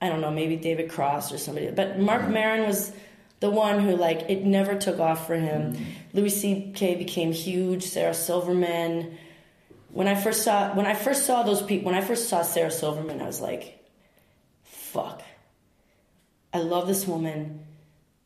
[0.00, 1.70] I don't know, maybe David Cross or somebody.
[1.70, 2.92] But Marc Maron was
[3.40, 5.72] the one who like it never took off for him.
[5.72, 5.84] Mm-hmm.
[6.14, 6.94] Louis C.K.
[6.96, 7.84] became huge.
[7.84, 9.16] Sarah Silverman.
[9.96, 12.70] When I first saw when I first saw those people, when I first saw Sarah
[12.70, 13.82] Silverman, I was like,
[14.62, 15.22] "Fuck,
[16.52, 17.64] I love this woman.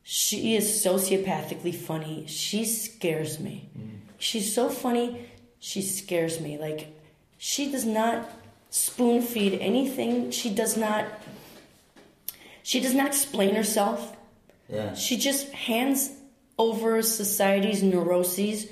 [0.02, 2.24] She is sociopathically funny.
[2.26, 3.70] She scares me.
[3.78, 4.00] Mm.
[4.18, 5.28] She's so funny.
[5.61, 6.59] She scares me.
[6.59, 6.92] Like
[7.38, 8.28] she does not
[8.70, 10.33] spoon feed anything.
[10.33, 11.04] She does not.
[12.64, 14.16] She does not explain herself.
[14.68, 14.94] Yeah.
[14.94, 16.11] She just hands
[16.59, 18.66] over society's neuroses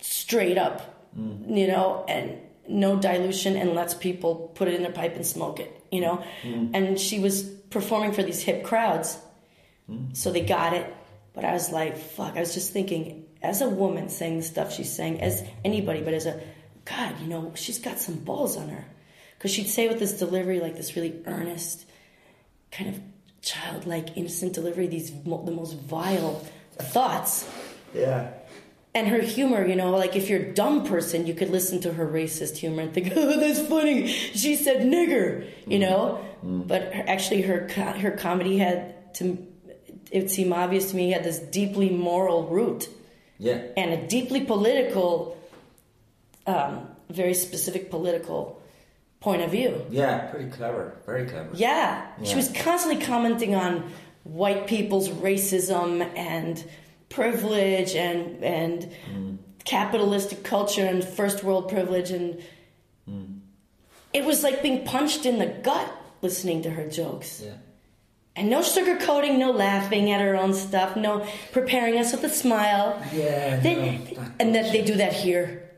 [0.00, 1.58] straight up, Mm.
[1.58, 5.58] you know, and no dilution and lets people put it in their pipe and smoke
[5.58, 6.24] it, you know.
[6.42, 6.70] Mm.
[6.72, 9.18] And she was performing for these hip crowds,
[9.90, 10.16] mm.
[10.16, 10.94] so they got it.
[11.32, 14.72] But I was like, fuck, I was just thinking, as a woman saying the stuff
[14.72, 16.40] she's saying, as anybody, but as a,
[16.84, 18.84] God, you know, she's got some balls on her.
[19.36, 21.86] Because she'd say with this delivery, like this really earnest,
[22.70, 23.00] kind of
[23.42, 26.44] childlike, innocent delivery, these the most vile
[26.78, 27.48] thoughts.
[27.94, 28.30] Yeah.
[28.94, 31.92] And her humor, you know, like if you're a dumb person, you could listen to
[31.92, 36.18] her racist humor and think, "Oh, that's funny." She said "nigger," you know.
[36.42, 39.46] But her, actually, her her comedy had to.
[40.10, 42.88] It seemed obvious to me had this deeply moral root
[43.38, 43.62] Yeah.
[43.76, 45.38] and a deeply political,
[46.48, 48.60] um, very specific political
[49.20, 49.84] point of view.
[49.90, 50.26] Yeah.
[50.32, 50.96] Pretty clever.
[51.06, 51.50] Very clever.
[51.54, 52.06] Yeah.
[52.24, 53.92] She was constantly commenting on
[54.24, 56.64] white people's racism and
[57.10, 59.36] privilege and and Mm.
[59.64, 62.38] capitalistic culture and first world privilege and
[63.08, 63.40] Mm.
[64.14, 65.90] it was like being punched in the gut
[66.22, 67.42] listening to her jokes.
[67.44, 67.52] Yeah.
[68.36, 73.02] And no sugarcoating, no laughing at her own stuff, no preparing us with a smile.
[73.12, 73.56] Yeah.
[73.56, 75.69] They- no, and that they do that here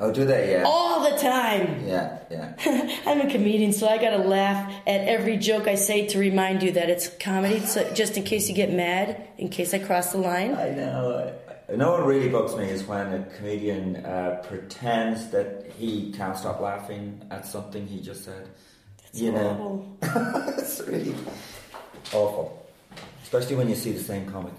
[0.00, 0.52] Oh, do they?
[0.52, 0.64] Yeah.
[0.66, 1.86] all the time.
[1.86, 2.18] Yeah.
[2.30, 2.98] Yeah.
[3.06, 6.72] I'm a comedian, so I gotta laugh at every joke I say to remind you
[6.72, 7.60] that it's comedy.
[7.60, 10.54] So just in case you get mad, in case I cross the line.
[10.54, 11.32] I know.
[11.72, 16.36] I know what really bugs me is when a comedian uh, pretends that he can't
[16.36, 18.48] stop laughing at something he just said.
[19.12, 20.54] you know, Horrible.
[20.58, 21.14] it's really
[22.12, 22.58] awful.
[23.22, 24.52] Especially when you see the same comic.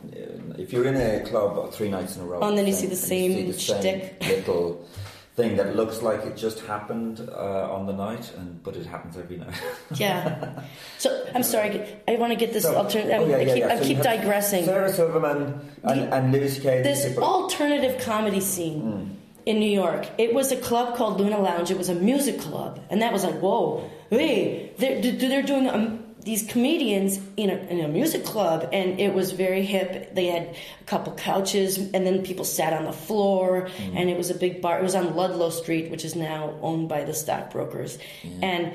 [0.57, 2.87] If you're in a club three nights in a row, Oh, and then you see
[2.87, 4.17] the same shtick.
[4.21, 4.87] little
[5.35, 9.17] thing that looks like it just happened uh, on the night, and but it happens
[9.17, 9.55] every night.
[9.95, 10.61] Yeah.
[10.99, 11.81] So I'm sorry.
[12.07, 13.21] I want to get this So- alternative.
[13.21, 13.67] oh, yeah, I keep, yeah.
[13.73, 14.65] I So keep digressing.
[14.65, 16.83] Sarah Silverman and, and Louis C.K.
[16.83, 19.03] this people- alternative comedy scene Hmm.
[19.45, 20.05] in New York.
[20.19, 21.71] It was a club called Luna Lounge.
[21.71, 26.02] It was a music club, and that was like, whoa, hey, they're, they're doing um,
[26.23, 30.15] these comedians in a, in a music club, and it was very hip.
[30.15, 33.97] They had a couple couches, and then people sat on the floor, Hmm.
[33.97, 34.79] and it was a big bar.
[34.79, 37.97] It was on Ludlow Street, which is now owned by the stockbrokers,
[38.41, 38.73] and.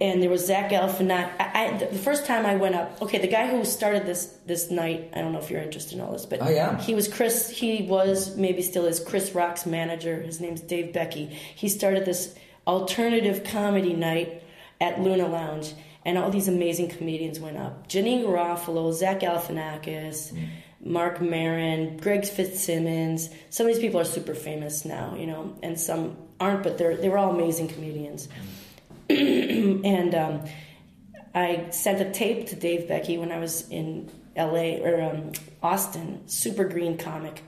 [0.00, 1.30] And there was Zach Galifianakis.
[1.38, 4.72] I, I, the first time I went up, okay, the guy who started this this
[4.72, 5.10] night.
[5.14, 6.78] I don't know if you're interested in all this, but I am.
[6.78, 7.48] he was Chris.
[7.48, 10.20] He was maybe still is Chris Rock's manager.
[10.20, 11.26] His name's Dave Becky.
[11.26, 12.34] He started this
[12.66, 14.42] alternative comedy night
[14.80, 15.72] at Luna Lounge,
[16.04, 17.88] and all these amazing comedians went up.
[17.88, 20.38] Janeane Garofalo, Zach Galifianakis,
[20.80, 23.28] Marc Maron, Greg Fitzsimmons.
[23.50, 26.96] Some of these people are super famous now, you know, and some aren't, but they're
[26.96, 28.28] they were all amazing comedians.
[29.10, 30.44] and um,
[31.34, 34.80] I sent a tape to Dave Becky when I was in L.A.
[34.82, 35.32] or um,
[35.62, 36.26] Austin.
[36.28, 37.42] Super green comic.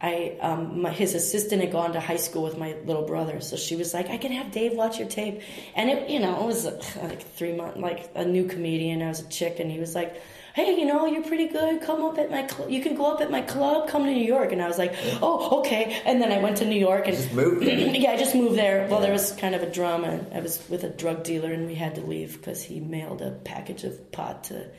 [0.00, 3.56] I um, my, his assistant had gone to high school with my little brother, so
[3.56, 5.40] she was like, "I can have Dave watch your tape."
[5.74, 6.66] And it, you know, it was
[7.02, 9.02] like three months, like a new comedian.
[9.02, 10.20] I was a chick, and he was like,
[10.56, 11.82] hey, you know, you're pretty good.
[11.82, 13.90] Come up at my, cl- you can go up at my club.
[13.90, 14.52] Come to New York.
[14.52, 16.00] And I was like, oh, okay.
[16.06, 18.88] And then I went to New York and Just moved yeah, I just moved there.
[18.88, 20.24] Well, there was kind of a drama.
[20.34, 23.32] I was with a drug dealer, and we had to leave because he mailed a
[23.32, 24.70] package of pot to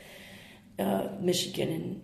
[0.80, 2.02] uh, Michigan, and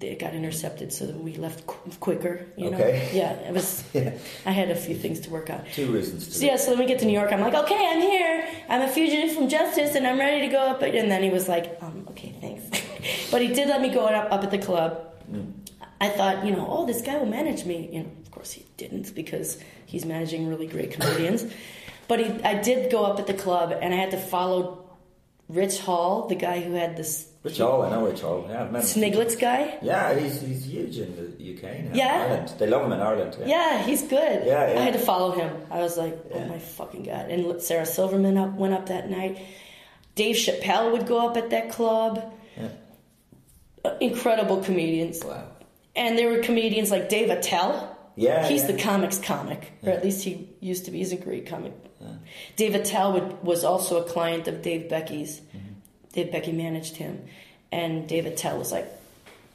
[0.00, 0.92] it got intercepted.
[0.92, 2.46] So we left qu- quicker.
[2.56, 3.10] You know, Okay.
[3.12, 3.84] yeah, it was.
[3.92, 4.12] Yeah.
[4.46, 5.64] I had a few things to work out.
[5.74, 7.32] Two reasons to So yeah, so then we get to New York.
[7.32, 8.48] I'm like, okay, I'm here.
[8.68, 10.82] I'm a fugitive from justice, and I'm ready to go up.
[10.82, 12.64] And then he was like, um, okay, thanks.
[13.30, 15.06] but he did let me go up, up at the club.
[16.00, 17.88] I thought, you know, oh, this guy will manage me.
[17.92, 21.44] You know, of course he didn't because he's managing really great comedians.
[22.08, 24.79] but he, I did go up at the club, and I had to follow
[25.50, 28.46] Rich Hall, the guy who had this Rich Hall, I know Rich Hall.
[28.48, 28.86] Yeah, I've met him.
[28.88, 29.78] Sniglets guy.
[29.82, 31.90] Yeah, he's, he's huge in the UK now.
[31.94, 32.26] Yeah?
[32.28, 32.52] Ireland.
[32.58, 33.36] They love him in Ireland.
[33.40, 33.46] Yeah.
[33.46, 34.46] Yeah, he's good.
[34.46, 34.78] Yeah, yeah.
[34.78, 35.50] I had to follow him.
[35.70, 36.46] I was like, oh Yeah.
[36.48, 37.30] my fucking god!
[37.30, 39.38] And Sarah Silverman up, went up that night.
[40.14, 42.32] Dave Chappelle would go up at that club.
[42.56, 42.68] Yeah.
[43.84, 45.48] Uh, incredible comedians, Wow.
[45.96, 47.96] and there were comedians like Dave Attell.
[48.16, 50.98] Yeah, he's the comics comic, or at least he used to be.
[50.98, 51.72] He's a great comic.
[52.56, 55.40] Dave Attell would, was also a client of Dave Becky's.
[55.40, 55.58] Mm-hmm.
[56.12, 57.24] Dave Becky managed him,
[57.70, 58.86] and Dave Attell was like,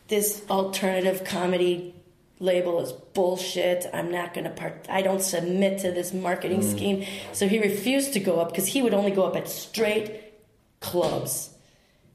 [0.08, 1.94] "This alternative comedy
[2.40, 3.86] label is bullshit.
[3.94, 4.86] I'm not going to part.
[4.90, 6.72] I don't submit to this marketing Mm.
[6.72, 10.12] scheme." So he refused to go up because he would only go up at straight
[10.80, 11.50] clubs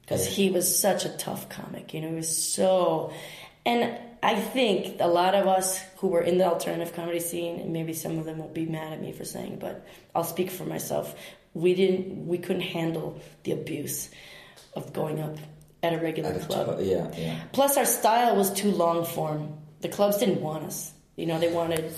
[0.01, 1.93] because he was such a tough comic.
[1.93, 3.13] You know, he was so.
[3.65, 7.73] And I think a lot of us who were in the alternative comedy scene, and
[7.73, 10.63] maybe some of them will be mad at me for saying, but I'll speak for
[10.63, 11.15] myself.
[11.53, 12.27] We didn't.
[12.27, 14.09] We couldn't handle the abuse
[14.75, 15.37] of going up
[15.83, 16.79] at a regular At a club.
[16.79, 17.39] t- yeah, yeah.
[17.51, 19.57] Plus, our style was too long form.
[19.81, 20.93] The clubs didn't want us.
[21.15, 21.91] You know, they wanted.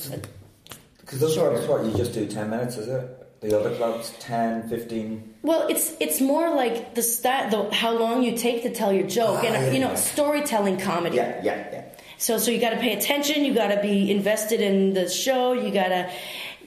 [1.02, 1.58] Because those Shorter.
[1.58, 3.20] clubs, what, you just do 10 minutes, is it?
[3.42, 5.34] The other clubs, 10, 15?
[5.42, 9.06] Well, it's it's more like the stat, the how long you take to tell your
[9.06, 9.96] joke, Ah, and yeah, you know, yeah.
[9.96, 11.18] storytelling comedy.
[11.18, 11.83] Yeah, yeah, yeah.
[12.24, 13.44] So so you got to pay attention.
[13.44, 15.52] You got to be invested in the show.
[15.64, 16.10] You got to,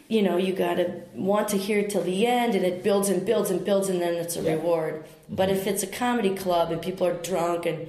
[0.09, 3.09] you know, you got to want to hear it till the end, and it builds
[3.09, 4.53] and builds and builds, and then it's a Yeah.
[4.53, 5.05] reward.
[5.31, 7.89] But if it's a comedy club and people are drunk and,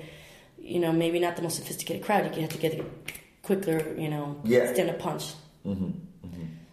[0.73, 2.85] you know, maybe not the most sophisticated crowd, you have to get it
[3.43, 3.79] quicker.
[3.97, 4.71] You know, Yeah.
[4.73, 5.25] stand a punch.
[5.65, 5.91] Mm-hmm.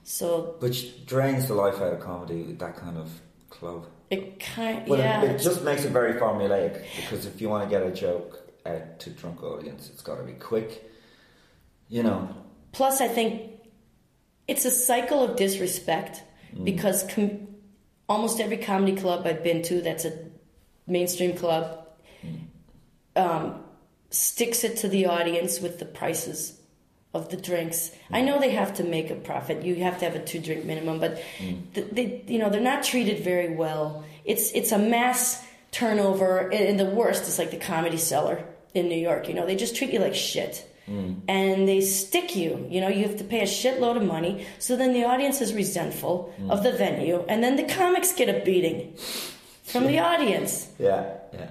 [0.05, 3.09] So Which drains the life out of comedy, that kind of
[3.51, 3.87] club.
[4.11, 5.23] it kind, Well, yeah.
[5.25, 8.44] it, it just makes it very formulaic because if you want to get a joke
[8.67, 10.91] out to drunk audience, it's got to be quick.
[11.89, 12.29] You know,
[12.75, 13.53] Plus, I think
[14.49, 16.23] it's a cycle of disrespect
[16.55, 16.65] mm.
[16.65, 17.47] because com-
[18.09, 20.13] almost every comedy club I've been to that's a
[20.87, 21.87] mainstream club
[22.23, 22.41] mm.
[23.17, 23.61] um,
[24.11, 26.61] sticks it to the audience with the prices
[27.15, 27.93] of the drinks.
[28.11, 28.27] I mm.
[28.27, 29.63] know they have to make a profit.
[29.63, 31.23] You have to have a two drink minimum, but
[31.75, 34.05] th- they, you know, they're not treated very well.
[34.25, 38.89] It's it's a mass turnover, and and the worst is like the comedy cellar in
[38.89, 39.29] New York.
[39.29, 40.69] You know, they just treat you like shit.
[40.89, 41.23] Mm.
[41.29, 44.47] And they stick you, you know, you have to pay a shitload of money.
[44.59, 46.51] So then the audience is resentful mm.
[46.51, 48.95] of the venue, and then the comics get a beating
[49.63, 50.69] from the audience.
[50.79, 51.51] yeah, yeah.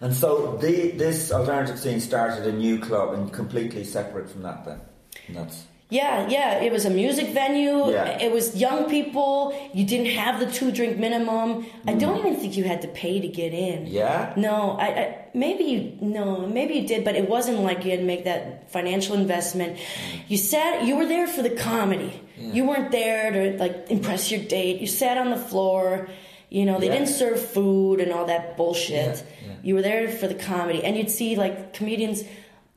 [0.00, 4.64] And so the, this alternative scene started a new club and completely separate from that
[4.64, 4.80] then.
[5.28, 6.58] And that's Yeah, yeah.
[6.62, 7.90] It was a music venue.
[7.92, 8.18] Yeah.
[8.18, 9.56] It was young people.
[9.72, 11.64] You didn't have the two drink minimum.
[11.86, 13.86] I don't even think you had to pay to get in.
[13.86, 13.92] Mm.
[13.92, 14.32] Yeah?
[14.36, 18.00] No, I, I maybe you no, maybe you did, but it wasn't like you had
[18.00, 19.78] to make that financial investment.
[20.26, 20.84] You sat.
[20.84, 22.20] You were there for the comedy.
[22.38, 24.80] You weren't there to like impress your date.
[24.80, 26.08] You sat on the floor.
[26.50, 26.94] You know, they Yeah.
[26.98, 29.16] didn't serve food and all that bullshit.
[29.18, 29.54] Yeah, yeah.
[29.62, 32.22] You were there for the comedy, and you'd see like comedians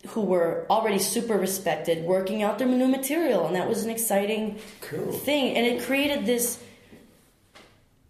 [0.07, 4.57] who were already super respected working out their new material, and that was an exciting
[4.81, 5.11] Cool.
[5.11, 5.55] thing.
[5.57, 6.57] And it created this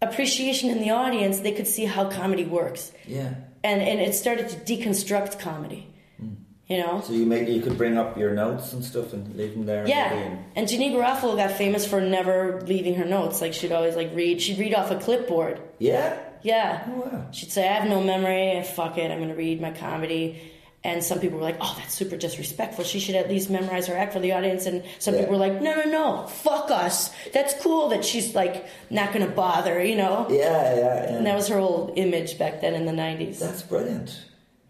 [0.02, 1.40] appreciation in the audience.
[1.40, 3.34] They could see how comedy works, yeah.
[3.64, 5.88] and and it started to deconstruct comedy.
[6.18, 6.34] Hmm.
[6.68, 7.02] You know.
[7.04, 9.86] So you make you could bring up your notes and stuff and leave them there.
[9.86, 13.40] Yeah, and- and Janeane Garofalo got famous for never leaving her notes.
[13.40, 14.40] Like she'd always like read.
[14.40, 15.60] She'd read off a clipboard.
[15.78, 16.16] yeah.
[16.42, 16.84] Yeah.
[16.88, 17.26] Oh, wow.
[17.32, 18.62] She'd say, I have no memory.
[18.62, 19.10] Fuck it.
[19.10, 20.40] I'm to read my comedy.
[20.82, 22.84] And some people were like, oh, that's super disrespectful.
[22.84, 24.64] She should at least memorize her act for the audience.
[24.64, 25.20] And some Yeah.
[25.20, 26.26] people were like, no, no, no.
[26.26, 27.10] Fuck us.
[27.34, 30.26] That's cool that she's like not going to bother, you know?
[30.30, 30.38] Yeah,
[30.74, 31.16] yeah, yeah.
[31.16, 33.38] And that was her old image back then in the 90s.
[33.38, 34.18] That's brilliant.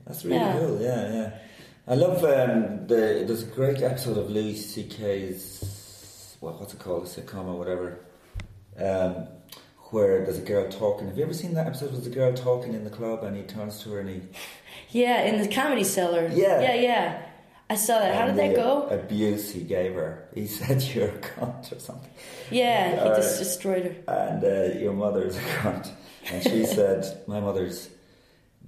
[0.04, 0.58] That's really Yeah.
[0.58, 0.80] cool.
[0.82, 1.30] Yeah, yeah.
[1.86, 3.22] I love um, the.
[3.26, 6.36] There's a great episode of Louis C.K.'s.
[6.40, 7.04] What, what's it called?
[7.04, 8.00] A sitcom or whatever.
[8.78, 9.28] Um,
[9.90, 11.08] where there's a girl talking.
[11.08, 11.92] Have you ever seen that episode?
[11.92, 14.20] There's the girl talking in the club, and he turns to her and he.
[14.90, 16.30] yeah, in the comedy cellar.
[16.32, 16.60] Yeah.
[16.60, 17.22] Yeah, yeah.
[17.68, 18.14] I saw that.
[18.14, 18.82] How did and that go?
[18.88, 20.28] Abuse he gave her.
[20.34, 22.10] He said you're a cunt or something.
[22.50, 23.16] Yeah, he Alright.
[23.16, 24.14] just destroyed her.
[24.14, 25.90] and uh, your mother's a cunt.
[26.32, 27.88] And she said, my mother's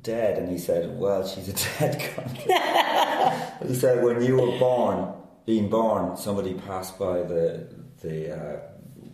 [0.02, 5.12] dead, and he said, "Well, she's a dead cunt." he said, "When you were born,
[5.46, 7.66] being born, somebody passed by the
[8.02, 8.60] the uh,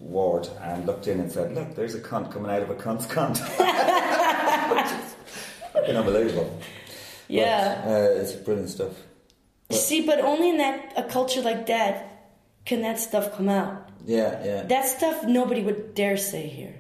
[0.01, 3.07] ward and looked in and said, "Look, there's a cunt coming out of a cunt's
[3.07, 3.39] cunt."
[5.73, 6.59] Fucking unbelievable.
[7.29, 7.83] Yeah.
[7.85, 8.93] But, uh, it's brilliant stuff.
[9.71, 12.31] See, but only in that a culture like that
[12.65, 13.89] can that stuff come out.
[14.07, 14.63] Yeah, yeah.
[14.63, 16.75] That stuff nobody would dare say here.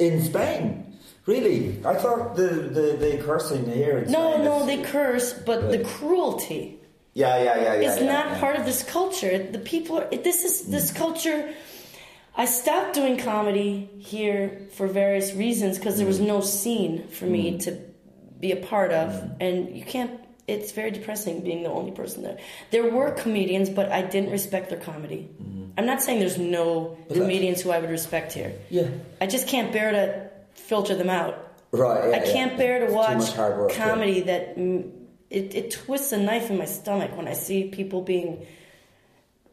[0.00, 1.78] in Spain, really?
[1.84, 4.04] I thought the the, the cursing here.
[4.08, 6.78] No, Spain no, they curse, but the cruelty
[7.14, 7.92] Yeah, yeah, yeah, yeah.
[7.92, 8.40] is yeah, not yeah.
[8.40, 9.38] part of this culture.
[9.38, 10.08] The people are.
[10.10, 11.54] This is this culture.
[12.38, 17.58] I stopped doing comedy here for various reasons because there was no scene for me
[17.58, 17.72] to
[18.38, 20.20] be a part of, and you can't.
[20.46, 22.38] It's very depressing being the only person there.
[22.70, 25.28] There were comedians, but I didn't respect their comedy.
[25.76, 28.54] I'm not saying there's no that's- comedians who I would respect here.
[28.70, 28.88] Yeah.
[29.20, 31.44] I just can't bear to filter them out.
[31.70, 32.10] Right.
[32.10, 32.56] Yeah, I can't yeah.
[32.56, 33.84] bear to watch work, yeah.
[33.84, 34.90] comedy that mm,
[35.28, 38.46] it, it twists a knife in my stomach when I see people being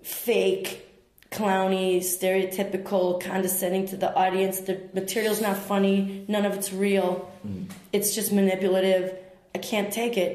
[0.01, 0.84] fake,
[1.35, 4.61] clowny, stereotypical, condescending to the audience.
[4.61, 6.25] The material's not funny.
[6.27, 7.31] None of it's real.
[7.45, 7.69] Mm.
[7.91, 9.17] It's just manipulative.
[9.53, 10.31] I can't take it.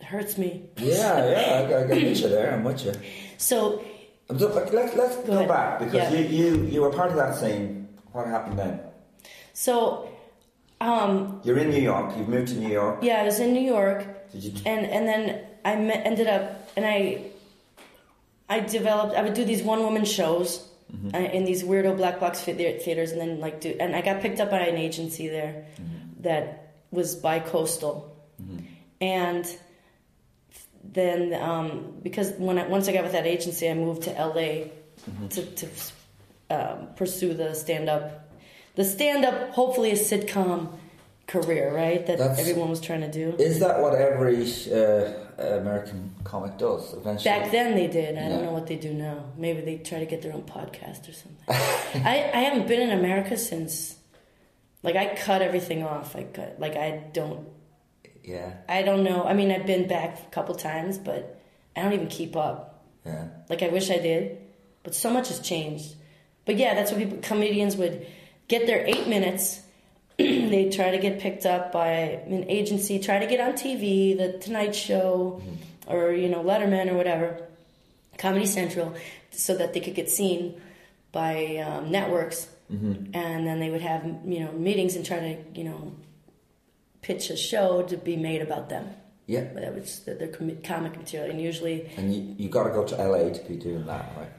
[0.00, 0.50] It hurts me.
[0.76, 1.68] Yeah, yeah.
[1.70, 2.52] I, I with you there.
[2.54, 2.92] I'm with you.
[3.36, 3.82] So
[4.30, 5.48] I'm like, let's let's go, ahead.
[5.48, 6.10] back because Yeah.
[6.18, 7.88] you, you you were part of that scene.
[8.12, 8.80] What happened then?
[9.52, 10.08] so
[10.80, 12.16] um, You're in New York.
[12.16, 12.98] You've moved to New York.
[13.02, 14.06] yeah, I was in New York.
[14.32, 14.52] Did you?
[14.66, 15.22] and and then
[15.64, 17.24] I met, ended up and I
[18.48, 21.14] I developed I would do these one woman shows Mm-hmm.
[21.14, 24.22] uh, in these weirdo black box thea- theaters and then like do and I got
[24.22, 26.22] picked up by an agency there Mm-hmm.
[26.22, 28.16] that was bi-coastal
[28.98, 29.44] and
[30.82, 34.70] then um, because when I, once I got with that agency I moved to LA
[35.08, 35.28] Mm-hmm.
[35.28, 35.66] to, to
[36.50, 38.30] um, pursue the stand up
[38.74, 40.72] the stand up hopefully a sitcom
[41.28, 45.12] career right that That's- everyone was trying to do Is that what every uh,
[45.60, 47.30] American comic does eventually?
[47.32, 48.16] Back then they did.
[48.18, 48.28] I Yeah.
[48.30, 49.24] don't know what they do now.
[49.36, 51.44] Maybe they try to get their own podcast or something.
[52.04, 53.96] I, I haven't been in America since
[54.82, 56.16] like I cut everything off.
[56.16, 57.46] I cut like I don't
[58.24, 59.22] Yeah, I don't know.
[59.24, 61.40] I mean I've been back a couple times but
[61.76, 62.82] I don't even keep up.
[63.06, 63.28] yeah.
[63.48, 64.38] Like I wish I did.
[64.82, 65.94] But so much has changed.
[66.46, 68.06] But yeah, that's what people comedians would
[68.48, 69.60] get their eight minutes.
[70.50, 71.90] they try to get picked up by
[72.26, 75.40] an agency, try to get on TV, the Tonight Show,
[75.86, 77.40] or you know Letterman or whatever,
[78.18, 78.94] Comedy Central,
[79.30, 80.60] so that they could get seen
[81.12, 82.48] by um, networks,
[83.14, 85.94] and then they would have you know meetings and try to you know
[87.00, 88.90] pitch a show to be made about them.
[89.26, 89.44] Yeah.
[89.54, 90.28] But that was their their
[90.64, 93.86] comic material, and usually And you you got to go to LA to be doing
[93.86, 94.32] that, right?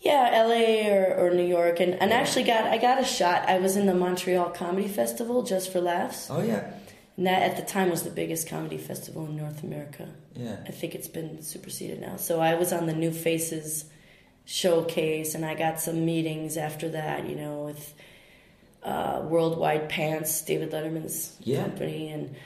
[0.00, 3.48] Yeah, LA or, or New York, and, and actually got I got a shot.
[3.48, 6.70] I was in the Montreal Comedy Festival just for laughs, Oh yeah,
[7.16, 10.08] and that at the time was the biggest comedy festival in North America.
[10.34, 10.58] yeah.
[10.66, 12.16] I think it's been superseded now.
[12.16, 13.86] So I was on the New Faces
[14.44, 17.28] showcase, and I got some meetings after that.
[17.28, 17.94] You know, with
[18.84, 21.62] uh, Worldwide Pants, David Letterman's Yeah.
[21.62, 22.36] company, and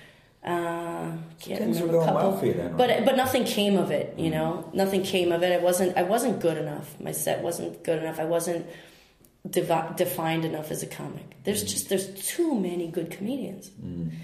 [0.43, 2.39] uh, can't things were going well couple.
[2.39, 2.77] for you then, right?
[2.77, 4.15] But but nothing came of it.
[4.17, 4.33] You mm-hmm.
[4.33, 5.53] know, nothing came of it.
[5.53, 6.99] I wasn't I wasn't good enough.
[6.99, 8.19] My set wasn't good enough.
[8.19, 8.67] I wasn't
[9.49, 11.37] devi- defined enough as a comic.
[11.45, 11.69] There's mm-hmm.
[11.69, 13.69] just there's too many good comedians.
[13.69, 14.17] Mm-hmm.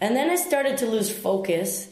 [0.00, 1.88] And then I started to lose focus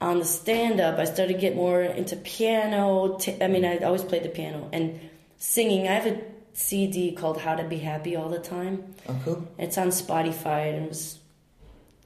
[0.00, 0.98] on the stand up.
[0.98, 3.16] I started to get more into piano.
[3.18, 5.00] T- I mean, I always played the piano and
[5.38, 5.88] singing.
[5.88, 6.20] I have a
[6.52, 8.94] CD called How to Be Happy All the Time.
[9.08, 9.48] Oh cool.
[9.58, 11.17] It's on Spotify and it was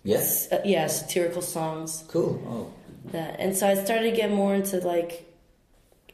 [0.05, 0.51] Yes.
[0.51, 2.05] uh, yeah, satirical songs.
[2.09, 2.43] Cool.
[2.47, 2.73] Oh.
[3.11, 5.29] That and so I started to get more into like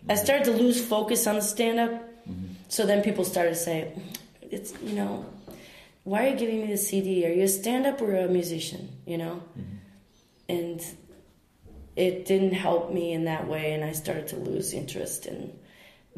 [0.09, 0.25] I mm-hmm.
[0.25, 1.91] started to lose focus on the stand up.
[1.91, 2.55] Mm-hmm.
[2.69, 3.93] So then people started to say,
[4.41, 5.27] "It's you know,
[6.05, 7.27] why are you giving me the CD?
[7.27, 8.89] Are you a stand up or a musician?
[9.07, 9.75] You know?" Mm-hmm.
[10.51, 10.85] And
[11.95, 15.27] it didn't help me in that way, and I started to lose interest.
[15.27, 15.53] And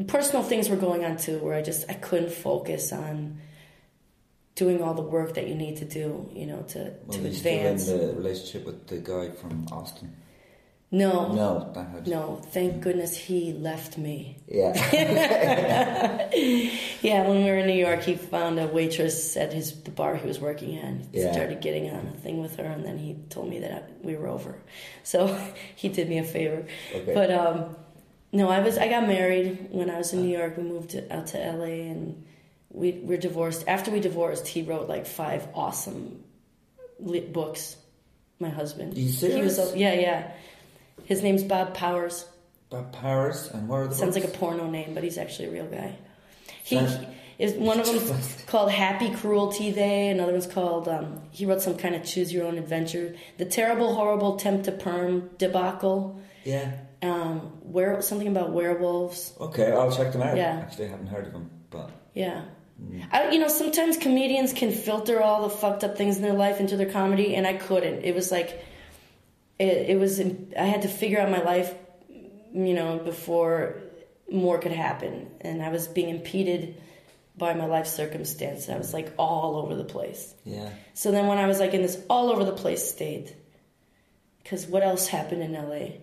[0.06, 3.40] personal things were going on too, where I just I couldn't focus on
[4.60, 7.32] doing all the work that you need to do, you know, to Well, to you
[7.34, 7.86] still in advance.
[7.86, 10.08] the relationship with the guy from Austin?
[10.92, 11.48] No, No.
[12.14, 12.22] No,
[12.56, 14.16] thank goodness he left me.
[14.48, 14.72] Yeah.
[17.02, 20.16] Yeah, when we were in New York, he found a waitress at his the bar
[20.16, 20.94] he was working at.
[21.12, 21.32] He Yeah.
[21.32, 24.28] started getting on a thing with her, and then he told me that we were
[24.28, 24.52] over.
[25.12, 25.18] So
[25.82, 26.60] he did me a favor.
[26.94, 27.14] Okay.
[27.18, 27.76] But um,
[28.32, 30.52] no, I was I got married when I was in New York.
[30.56, 32.04] We moved to, out to LA, and
[32.70, 33.64] we we're divorced.
[33.66, 36.22] After we divorced, he wrote like five awesome
[36.98, 37.76] lit books.
[38.38, 38.96] My husband.
[38.96, 40.32] You He was yeah, yeah.
[41.04, 42.24] His name's Bob Powers.
[42.70, 45.96] Bob Powers, and the Sounds like a porno name, but he's actually a real guy.
[46.62, 47.04] He, Sounds-
[47.38, 50.08] Is one of them's called Happy Cruelty Day.
[50.10, 53.16] Another one's called um, he wrote some kind of choose your own adventure.
[53.38, 56.20] The terrible, horrible temp to perm debacle.
[56.44, 56.72] Yeah.
[57.02, 59.32] Um, where something about werewolves.
[59.40, 60.36] Okay, I'll check them out.
[60.36, 60.60] Yeah.
[60.62, 62.42] Actually, I haven't heard of them, but Yeah.
[63.12, 66.60] I, you know, sometimes comedians can filter all the fucked up things in their life
[66.60, 68.04] into their comedy, and I couldn't.
[68.04, 68.64] It was like,
[69.58, 71.74] it, it was, I had to figure out my life,
[72.08, 73.76] you know, before
[74.30, 75.30] more could happen.
[75.40, 76.80] And I was being impeded
[77.36, 78.68] by my life circumstance.
[78.68, 80.34] I was like all over the place.
[80.44, 80.70] yeah.
[80.94, 83.34] So then when I was like in this all over the place state,
[84.42, 85.96] because what else happened in LA?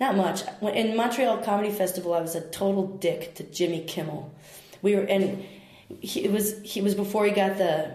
[0.00, 0.42] Not much.
[0.62, 4.34] In Montreal Comedy Festival, I was a total dick to Jimmy Kimmel.
[4.80, 5.44] We were, and
[6.00, 7.94] he it was he was before he got the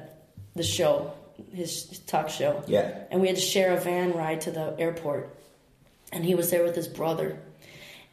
[0.55, 1.13] the show,
[1.53, 2.63] his, talk show.
[2.67, 3.03] Yeah.
[3.11, 5.35] And we had to share a van ride to the airport,
[6.11, 7.39] and he was there with his brother.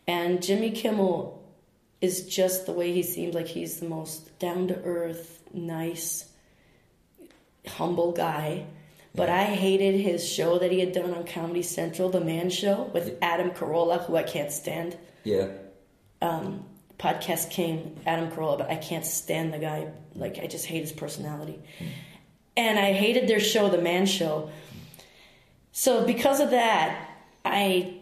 [0.06, 1.42] And Jimmy Kimmel
[2.00, 6.28] is just the way he seems like he's the most down to earth, nice,
[7.66, 8.66] humble guy.
[9.14, 12.90] But I hated his show that he had done on Comedy Central, The Man Show,
[12.94, 14.96] with Adam Carolla, who I can't stand.
[15.22, 15.48] Yeah.
[16.22, 16.64] Um,
[17.02, 19.88] Podcast King, Adam Carolla, but I can't stand the guy.
[20.14, 21.58] Like, I just hate his personality.
[22.56, 24.50] And I hated their show, The Man Show.
[25.72, 27.08] So because of that,
[27.44, 27.94] I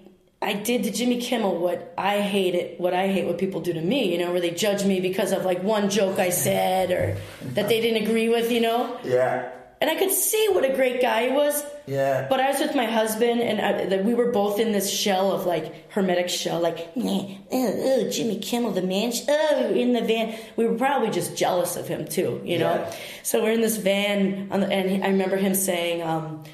[0.42, 3.72] I did to Jimmy Kimmel what I hate it, what I hate what people do
[3.74, 6.90] to me, you know, where they judge me because of like one joke I said
[6.90, 7.16] or
[7.55, 8.98] that they didn't agree with, you know.
[9.05, 9.51] Yeah.
[9.81, 11.64] And I could see what a great guy he was.
[11.87, 12.26] Yeah.
[12.28, 15.47] But I was with my husband, and I, we were both in this shell of
[15.47, 20.39] like hermetic shell, like, oh, oh, Jimmy Kimmel, the man, oh, in the van.
[20.57, 22.74] We were probably just jealous of him too, you know.
[22.74, 22.95] Yeah.
[23.22, 26.45] So we're in this van, on the, and I remember him saying, um,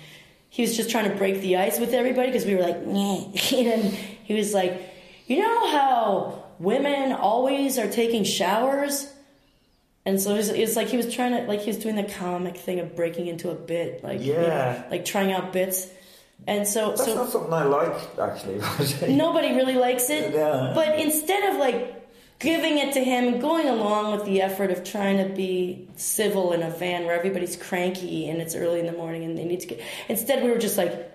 [0.49, 3.85] he was just trying to break the ice with everybody because we were like, and
[4.22, 4.81] he was like,
[5.27, 9.12] you know how women always are taking showers?
[10.07, 11.96] And so it's, was, it was like he was trying to, like he was doing
[11.96, 14.84] the comic thing of breaking into a bit, like you know, Yeah.
[14.90, 15.88] like trying out bits.
[16.46, 18.61] And so, That's so not something I like, actually.
[19.16, 20.32] nobody really likes it.
[20.32, 20.72] Yeah.
[20.74, 21.92] But instead of like
[22.38, 26.62] giving it to him, going along with the effort of trying to be civil in
[26.62, 29.66] a van where everybody's cranky and it's early in the morning and they need to
[29.66, 31.11] get, instead we were just like,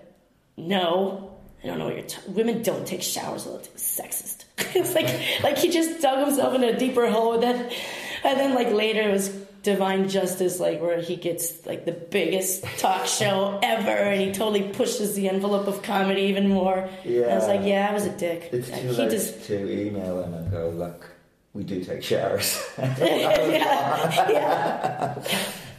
[0.56, 1.32] no,
[1.62, 2.04] I don't know what you're.
[2.04, 3.46] T- women don't take showers.
[3.46, 3.68] Well, it's
[4.00, 4.44] sexist.
[4.76, 5.06] it's like
[5.42, 7.72] like he just dug himself in a deeper hole with that,
[8.24, 9.28] and then like later it was
[9.62, 14.64] Divine Justice, like where he gets like the biggest talk show ever, and he totally
[14.64, 16.88] pushes the envelope of comedy even more.
[17.04, 18.48] And I was like, yeah, I was a dick.
[18.52, 21.08] It's too he late just to email him and go, look,
[21.52, 22.60] we do take showers.
[22.78, 25.24] yeah, yeah.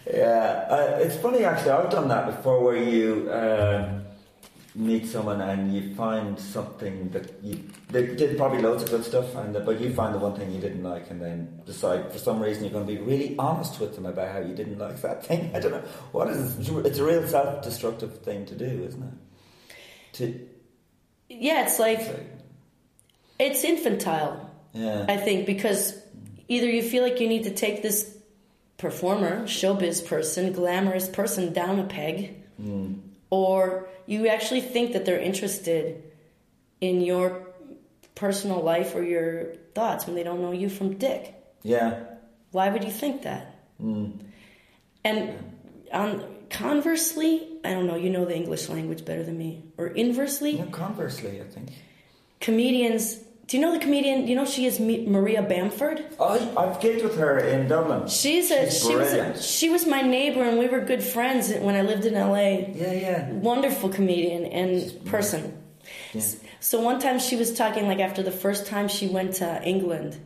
[0.08, 1.72] yeah, uh, it's funny actually.
[1.72, 4.03] I've done that before, where you um
[4.76, 9.36] meet someone and you find something that you they did probably loads of good stuff,
[9.36, 12.42] and but you find the one thing you didn't like, and then decide for some
[12.42, 15.26] reason you're going to be really honest with them about how you didn't like that
[15.26, 15.52] thing.
[15.56, 16.58] I don't know what is.
[16.58, 19.14] It's a real self-destructive thing to do, isn't it?
[20.14, 20.48] To
[21.30, 22.02] yeah, it's like
[23.40, 24.50] it's infantile.
[24.74, 25.96] yeah, I think because
[26.48, 28.18] either you feel like you need to take this
[28.78, 33.00] performer, showbiz person, glamorous person down a peg, mm.
[33.34, 36.04] Or you actually think that they're interested
[36.82, 37.48] in your
[38.14, 41.34] personal life or your thoughts when they don't know you from dick.
[41.64, 42.04] yeah,
[42.52, 43.44] Why would you think that?
[43.82, 44.12] Hmm.
[45.04, 45.18] And
[45.92, 46.12] on
[46.52, 47.32] conversely,
[47.66, 49.52] I don't know, you know the English language better than me.
[49.80, 50.66] Or inversely, yeah.
[50.72, 51.70] Conversely, I think.
[52.40, 53.18] comedians.
[53.48, 54.28] Do you know the comedian?
[54.28, 56.06] You know she is Maria Bamford.
[56.20, 58.08] I I've gigged with her in Dublin.
[58.08, 61.54] She's a She's she was a, she was my neighbor and we were good friends
[61.54, 62.38] when I lived in LA.
[62.74, 63.32] Yeah, yeah.
[63.32, 65.62] Wonderful comedian and person.
[66.16, 69.62] S- So one time she was talking like after the first time she went to
[69.64, 70.18] England.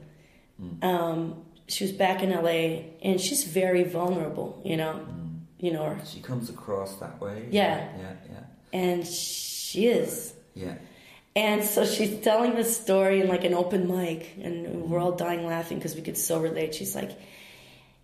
[0.61, 0.83] Mm.
[0.83, 1.19] Um,
[1.67, 4.93] she was back in LA and she's very vulnerable, you know.
[4.93, 5.39] Mm.
[5.59, 5.97] You know her.
[6.05, 7.47] She comes across that way.
[7.49, 7.89] Yeah.
[7.97, 8.43] yeah, yeah,
[8.79, 10.33] And she is.
[10.53, 10.75] yeah.
[11.37, 15.45] And so she's telling this story in like an open mic, and we're all dying
[15.45, 16.73] laughing because we could so relate.
[16.73, 17.11] She's like,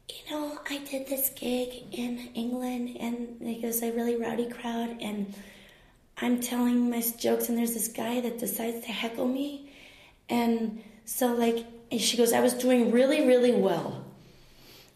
[0.08, 4.98] You know, I did this gig in England, and it was a really rowdy crowd,
[5.02, 5.34] and
[6.22, 9.74] I'm telling my jokes, and there's this guy that decides to heckle me.
[10.30, 14.06] And so, like, and she goes, I was doing really, really well.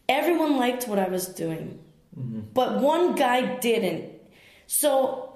[0.07, 1.79] Everyone liked what I was doing,
[2.15, 2.41] mm-hmm.
[2.53, 4.13] but one guy didn't.
[4.67, 5.26] So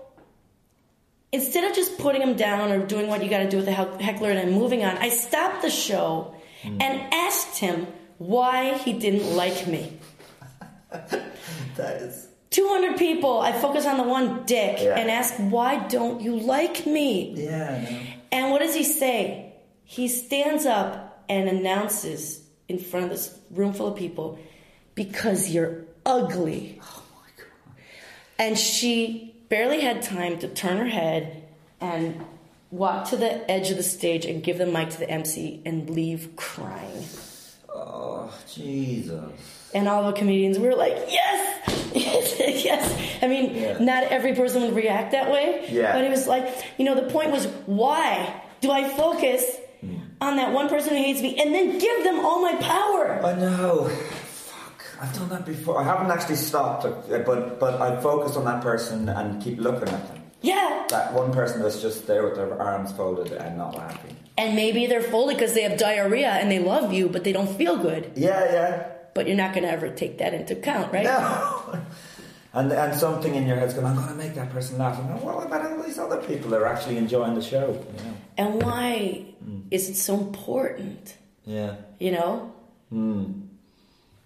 [1.32, 3.72] instead of just putting him down or doing what you got to do with the
[3.74, 6.82] heckler and then moving on, I stopped the show mm.
[6.82, 9.98] and asked him why he didn't like me.
[11.78, 12.28] That is.
[12.50, 15.00] 200 people, I focus on the one dick Yeah.
[15.00, 17.34] and ask, why don't you like me?
[17.38, 17.88] Yeah,
[18.30, 19.54] And what does he say?
[19.86, 24.38] He stands up and announces in front of this room full of people,
[24.96, 26.80] because you're ugly.
[26.84, 27.76] Oh my God.
[28.38, 31.44] And she barely had time to turn her head
[31.82, 32.24] and
[32.72, 35.90] walk to the edge of the stage and give the mic to the MC and
[35.90, 37.04] leave crying.
[37.76, 39.70] Oh, Jesus.
[39.74, 42.36] And all the comedians were like, yes, yes,
[42.66, 43.22] yes.
[43.22, 43.78] I mean, Yeah.
[43.80, 45.66] not every person would react that way.
[45.70, 45.92] Yeah.
[45.92, 46.48] But it was like,
[46.78, 49.44] you know, the point was, why do I focus
[49.82, 49.96] Hmm.
[50.22, 53.20] on that one person who hates me and then give them all my power?
[53.26, 53.90] I know.
[55.02, 55.80] I've done that before.
[55.82, 60.08] I haven't actually stopped, but but I focus on that person and keep looking at
[60.08, 60.22] them.
[60.42, 60.86] Yeah.
[60.90, 64.16] That one person that's just there with their arms folded and not laughing.
[64.38, 67.50] And maybe they're folded because they have diarrhea and they love you, but they don't
[67.58, 68.12] feel good.
[68.16, 68.88] Yeah, yeah.
[69.14, 71.04] But you're not going to ever take that into account, right?
[71.04, 71.78] No.
[72.54, 74.98] and and something in your head's going, I'm going to make that person laugh.
[75.00, 77.68] And well, about all these other people that are actually enjoying the show?
[77.98, 78.14] You know?
[78.38, 79.62] And why Hmm.
[79.72, 81.18] is it so important?
[81.46, 81.76] Yeah.
[82.00, 82.54] You know?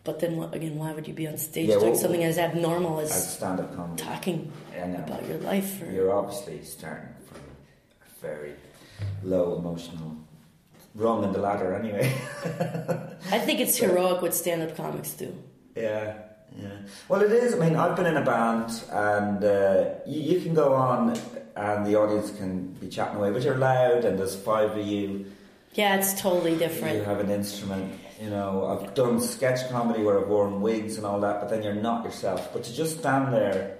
[0.05, 2.99] But then again, why would you be on stage Yeah, doing well- something as abnormal
[2.99, 4.51] As as stand-up comedy, talking
[5.03, 5.81] about your life?
[5.81, 8.53] Or, you're obviously starting from a very
[9.23, 10.15] low emotional
[10.93, 12.13] rung in the ladder anyway.
[13.31, 15.35] I think it's heroic what stand-up comics do.
[15.75, 16.13] Yeah,
[16.55, 16.69] yeah.
[17.09, 17.55] Well, it is.
[17.55, 21.17] I mean, I've been in a band, and uh, you, you can go on,
[21.55, 25.25] and the audience can be chatting away, but you're loud, and there's five of you.
[25.75, 26.95] Yeah, it's totally different.
[26.97, 27.99] You have an instrument.
[28.21, 31.63] You know, I've done sketch comedy where I've worn wigs and all that, but then
[31.63, 32.51] you're not yourself.
[32.53, 33.77] But to just stand there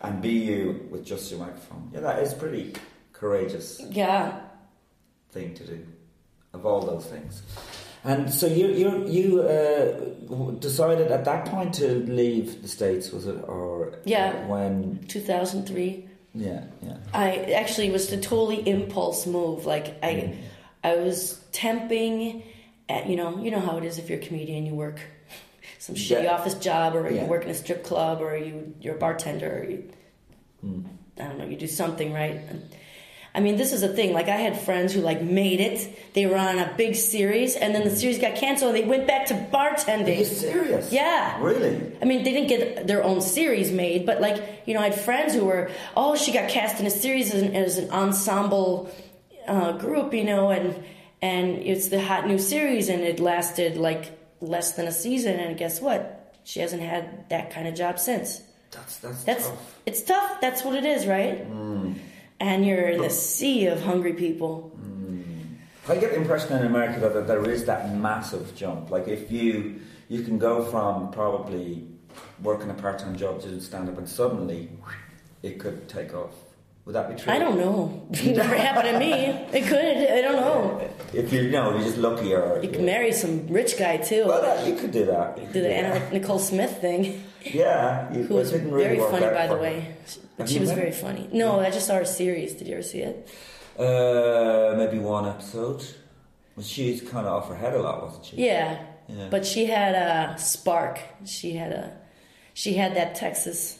[0.00, 2.74] and be you with just your microphone, yeah, that is pretty
[3.12, 4.40] courageous Yeah.
[5.30, 5.86] thing to do.
[6.52, 7.42] Of all those things.
[8.04, 11.86] And so you you you uh, decided at that point to
[12.20, 14.42] leave the states, was it, or Yeah.
[14.44, 15.04] uh, when?
[15.08, 16.08] 2003.
[16.34, 16.96] Yeah, yeah.
[17.14, 19.66] I actually it was a totally impulse move.
[19.66, 20.34] Like I,
[20.84, 22.42] I was temping.
[22.88, 25.00] At, you know, you know how it is if you're a comedian, you work
[25.78, 26.34] some shitty Yeah.
[26.34, 27.22] office job, or Yeah.
[27.22, 29.60] you work in a strip club, or you you're a bartender.
[29.64, 29.84] Or you,
[30.60, 30.80] Hmm.
[31.18, 31.46] I don't know.
[31.46, 32.40] You do something right.
[33.34, 34.12] I mean, this is a thing.
[34.12, 36.12] Like I had friends who like made it.
[36.14, 39.06] They were on a big series, and then the series got canceled, and they went
[39.06, 40.18] back to Are bartending.
[40.18, 40.92] you serious?
[40.92, 41.40] Yeah.
[41.42, 41.92] Really?
[42.02, 45.00] I mean, they didn't get their own series made, but like, you know, I had
[45.00, 48.90] friends who were, oh, she got cast in a series as an, as an ensemble
[49.48, 50.82] uh, group, you know, and
[51.20, 55.56] and it's the hot new series, and it lasted like less than a season, and
[55.56, 56.34] guess what?
[56.44, 58.42] She hasn't had that kind of job since.
[58.72, 59.80] That's that's, That's tough.
[59.86, 60.40] it's tough.
[60.40, 61.46] That's what it is, right?
[62.40, 64.76] And you're in the sea of hungry people.
[65.88, 68.90] I get the impression in America that, that there is that massive jump.
[68.90, 71.86] Like if you you can go from probably
[72.42, 74.70] working a part time job to stand up, and suddenly
[75.42, 76.34] it could take off.
[76.84, 77.32] Would that be true?
[77.32, 78.08] I don't know.
[78.12, 79.12] It never happened to me.
[79.58, 79.96] It could.
[80.18, 80.90] I don't know.
[81.14, 84.24] If you know, you're just lucky, or You can marry some rich guy too.
[84.26, 85.38] Well, uh, you could do that.
[85.38, 85.72] You could do the.
[85.72, 89.94] Anna Nicole Smith thing, Yeah, you, who was really very funny, by the way.
[90.36, 90.92] But she was very her?
[91.06, 91.28] funny.
[91.32, 92.54] No, I just saw her series.
[92.54, 93.28] Did you ever see it?
[93.78, 95.84] Uh, maybe one episode.
[96.56, 98.36] Well, she's kind of off her head a lot, wasn't she?
[98.36, 98.78] Yeah.
[99.08, 99.28] Yeah.
[99.30, 100.98] But she had a spark.
[101.24, 101.96] She had a,
[102.54, 103.78] she had that Texas.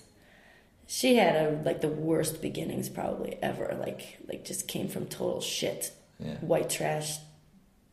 [0.95, 3.75] She had a like the worst beginnings probably ever.
[3.81, 6.35] Like like just came from total shit, Yeah.
[6.43, 7.17] white trash,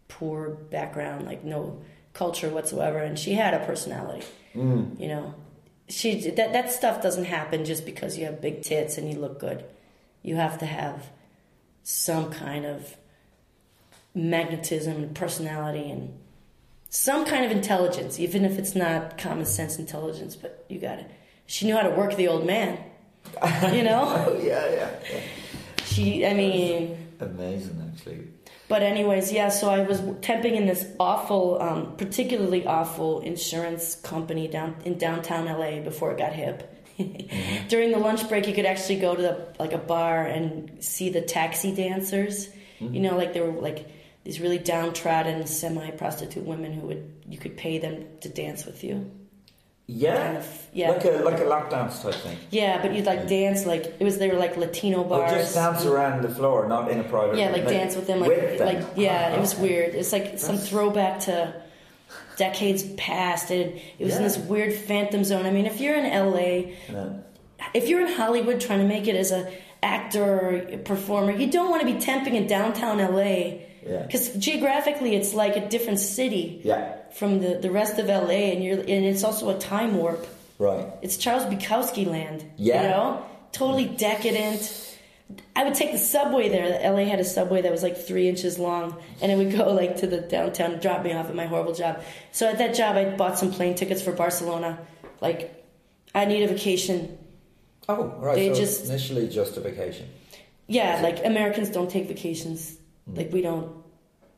[0.09, 1.81] poor background, like no
[2.11, 2.97] culture whatsoever.
[2.97, 4.25] And she had a personality.
[4.53, 4.99] Mm.
[4.99, 5.33] You know,
[5.87, 9.39] she that that stuff doesn't happen just because you have big tits and you look
[9.39, 9.63] good.
[10.21, 11.09] You have to have
[11.83, 12.97] some kind of
[14.13, 16.19] magnetism and personality and
[16.89, 20.35] some kind of intelligence, even if it's not common sense intelligence.
[20.35, 21.09] But you got it.
[21.45, 22.77] She knew how to work the old man.
[23.73, 25.21] You know, Oh, yeah, yeah, yeah.
[25.85, 26.25] she.
[26.25, 28.27] I mean, Amazing, actually.
[28.67, 29.49] but anyways, yeah.
[29.49, 35.45] So I was temping in this awful, um, particularly awful insurance company down in downtown
[35.45, 36.75] LA before it got hip.
[37.69, 41.09] During the lunch break, you could actually go to the, like a bar and see
[41.09, 42.49] the taxi dancers.
[42.79, 43.87] You know, like they were like
[44.23, 49.11] these really downtrodden semi-prostitute women who would you could pay them to dance with you.
[49.91, 50.91] Yeah, Kind of, yeah.
[50.91, 52.37] like a like a lap dance type thing.
[52.51, 54.19] Yeah, but you'd like dance like it was.
[54.19, 55.31] They were like Latino Or bars.
[55.31, 57.37] just dance around the floor, not in a private.
[57.39, 58.67] Yeah, like dance with them, like with them.
[58.67, 59.95] like yeah, it was Oh, weird.
[59.95, 61.55] It's like some throwback to
[62.37, 65.45] decades past, and it was in this weird phantom zone.
[65.45, 67.09] I mean, if you're in LA, Yeah.
[67.73, 70.23] if you're in Hollywood trying to make it as a actor
[70.73, 74.03] or performer, you don't want to be temping in downtown LA Yeah.
[74.05, 78.63] because geographically it's like a different city Yeah, from the the rest of LA, and
[78.63, 80.25] you're and it's also a time warp.
[80.57, 80.87] right.
[81.01, 82.43] It's Charles Bukowski land.
[82.57, 82.81] Yeah.
[82.83, 83.25] You know?
[83.51, 84.85] Totally decadent.
[85.55, 86.91] I would take the subway there.
[86.91, 89.97] LA had a subway that was like three inches long, and it would go like
[89.97, 92.01] to the downtown and drop me off at my horrible job.
[92.31, 94.79] So at that job, I bought some plane tickets for Barcelona.
[95.21, 95.63] Like,
[96.15, 97.17] I need a vacation.
[97.87, 98.35] Oh, right.
[98.35, 100.07] They so just- initially just a vacation.
[100.67, 102.77] Yeah, like Americans don't take vacations.
[103.09, 103.17] Mm.
[103.17, 103.71] Like we don't,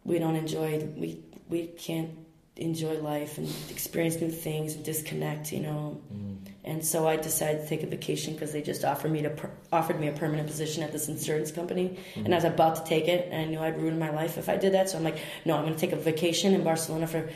[0.05, 0.79] we don't enjoy.
[0.97, 2.09] We we can't
[2.55, 5.51] enjoy life and experience new things and disconnect.
[5.51, 6.01] You know.
[6.13, 6.37] Mm.
[6.63, 9.49] And so I decided to take a vacation because they just offered me to per-
[9.71, 13.07] offered me a permanent position at this insurance company, and I was about to take
[13.07, 14.89] it, and I knew I'd ruin my life if I did that.
[14.89, 17.27] So I'm like, no, I'm going to take a vacation in Barcelona for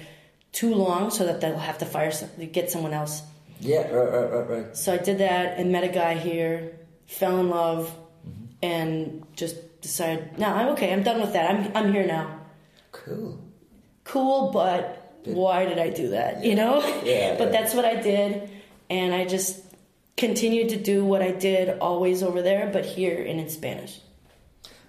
[0.51, 3.23] too long, so that they'll have to fire some, get someone else.
[3.59, 4.77] Yeah, right, right, right, right.
[4.77, 7.91] So I did that and met a guy here, fell in love,
[8.61, 10.93] and just decided, no, I'm okay.
[10.93, 11.49] I'm done with that.
[11.49, 12.41] I'm I'm here now.
[12.91, 13.41] Cool.
[14.03, 16.43] Cool, but why did I do that?
[16.43, 16.79] You know.
[17.03, 17.51] Yeah, but yeah.
[17.51, 18.49] that's what I did,
[18.89, 19.61] and I just
[20.17, 23.99] continued to do what I did always over there, but here and in Spanish.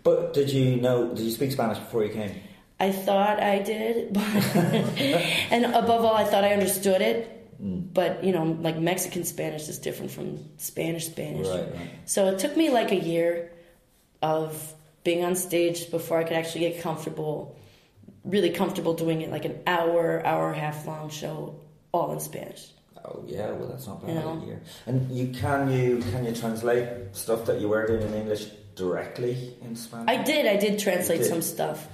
[0.03, 1.09] But did you know?
[1.09, 2.41] Did you speak Spanish before you came?
[2.78, 4.22] I thought I did, but
[5.51, 7.32] and above all, I thought I understood it.
[7.62, 7.93] Mm.
[7.93, 11.49] But you know, like Mexican Spanish is different from Spanish Spanish.
[11.49, 11.91] Right, right.
[12.05, 13.51] So it took me like a year
[14.22, 14.74] of
[15.05, 17.57] being on stage before I could actually get comfortable,
[18.27, 21.59] really comfortable doing it, like an hour, hour and a half long show,
[21.93, 22.68] all in Spanish.
[23.05, 24.09] Oh yeah, well that's not bad.
[24.11, 24.59] You know.
[24.87, 29.55] And you can you can you translate stuff that you were doing in English directly
[29.62, 30.09] in Spanish?
[30.09, 30.47] I did.
[30.47, 31.29] I did translate did?
[31.29, 31.87] some stuff,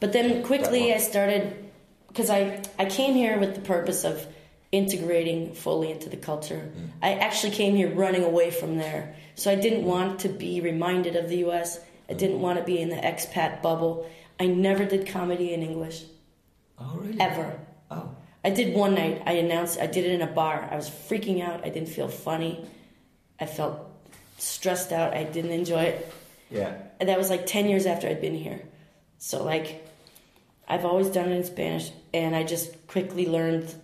[0.00, 1.70] but then quickly I started
[2.08, 4.24] because I I came here with the purpose of
[4.70, 6.70] integrating fully into the culture.
[6.76, 6.90] Mm.
[7.02, 11.16] I actually came here running away from there, so I didn't want to be reminded
[11.16, 11.80] of the U.S.
[12.08, 12.18] I Mm.
[12.18, 14.08] didn't want to be in the expat bubble.
[14.40, 16.04] I never did comedy in English
[16.78, 17.20] Oh really?
[17.20, 17.58] ever.
[17.90, 18.10] Oh.
[18.44, 19.22] I did one night.
[19.26, 19.78] I announced.
[19.80, 20.68] I did it in a bar.
[20.70, 21.64] I was freaking out.
[21.64, 22.64] I didn't feel funny.
[23.40, 23.80] I felt
[24.38, 25.12] stressed out.
[25.14, 26.12] I didn't enjoy it.
[26.50, 26.76] Yeah.
[27.00, 28.62] And that was like 10 years after I'd been here.
[29.18, 29.84] So, like,
[30.68, 33.74] I've always done it in Spanish, and I just quickly learned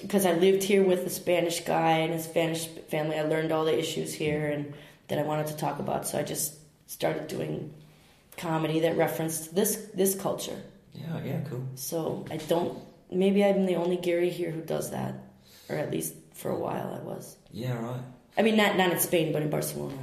[0.00, 3.16] because I lived here with a Spanish guy and his Spanish family.
[3.16, 4.74] I learned all the issues here and
[5.08, 6.06] that I wanted to talk about.
[6.06, 6.54] So, I just
[6.88, 7.72] started doing
[8.42, 10.60] comedy that referenced this this culture.
[10.92, 11.64] Yeah, yeah, cool.
[11.74, 12.78] So, I don't,
[13.10, 15.14] maybe I'm the only guiri here who does that,
[15.68, 17.36] or at least for a while I was.
[17.50, 18.04] Yeah, right.
[18.36, 19.96] I mean, not, not in Spain, but in Barcelona.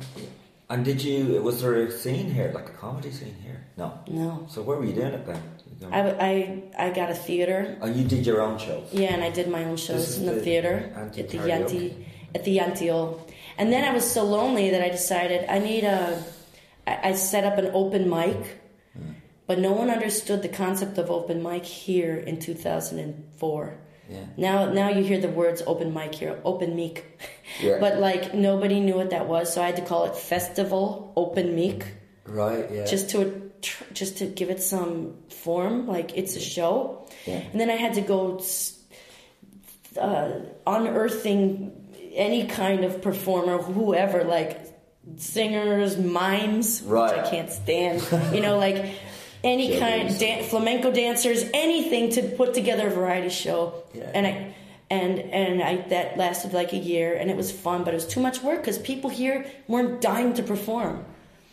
[0.72, 1.42] And did you?
[1.42, 3.60] Was there a scene here, like a comedy scene here?
[3.78, 3.88] No.
[4.08, 4.46] No.
[4.50, 5.42] So where were you doing it then?
[5.92, 8.88] I, I, I got a theater oh, you did your own shows.
[8.92, 11.24] Yeah, and I did my own shows in the, the theater at the.
[11.24, 13.20] Yanti at the Llantiol.
[13.58, 16.24] And then I was so lonely that I decided I need a.
[16.90, 18.38] I I set up an open mic,
[19.48, 23.78] but no one understood the concept of open mic here in 2004.
[24.10, 24.26] Yeah.
[24.38, 26.96] Now, now you hear the words open mic here, open mic,
[27.62, 27.78] Yeah.
[27.80, 31.56] but like nobody knew what that was, so I had to call it festival open
[31.56, 31.86] mic
[32.26, 32.66] Right.
[32.72, 32.86] Yeah.
[32.86, 33.52] just to
[33.94, 37.06] just to give it some form, like it's a show.
[37.28, 37.42] Yeah.
[37.52, 38.40] And then I had to go
[40.00, 40.32] uh,
[40.66, 41.72] unearthing
[42.14, 44.69] any kind of performer, whoever, like
[45.18, 47.16] singers, mimes, Right.
[47.18, 48.04] which I can't stand.
[48.34, 48.86] you know, like
[49.44, 53.84] any kind dan- flamenco dancers, anything to put together a variety show.
[53.94, 54.12] Yeah.
[54.14, 54.56] And I.
[54.92, 58.08] And and I that lasted like a year, and it was fun, but it was
[58.08, 61.06] too much work because people here weren't dying to perform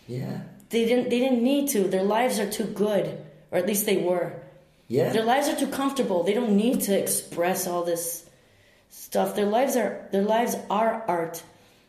[0.09, 0.39] yeah.
[0.71, 3.07] they didn't they didn't need to their lives are too good
[3.51, 4.33] or at least they were
[4.89, 5.13] Yeah.
[5.13, 8.25] their lives are too comfortable they don't need to express all this
[8.89, 11.43] stuff their lives are their lives are art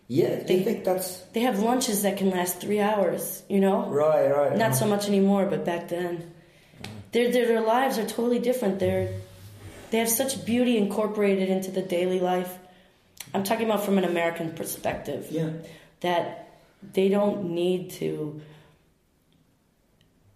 [0.07, 0.35] yeah.
[0.43, 4.29] They- think that's they have lunches that can last three hours you know right?
[4.31, 4.57] Right.
[4.57, 6.31] not so much anymore but back then
[7.11, 9.09] their, their their lives are totally different they're
[9.91, 12.51] they have such beauty incorporated into the daily life
[13.33, 15.49] i'm talking about from an american perspective Yeah.
[16.01, 16.49] that
[16.93, 18.41] they don't need to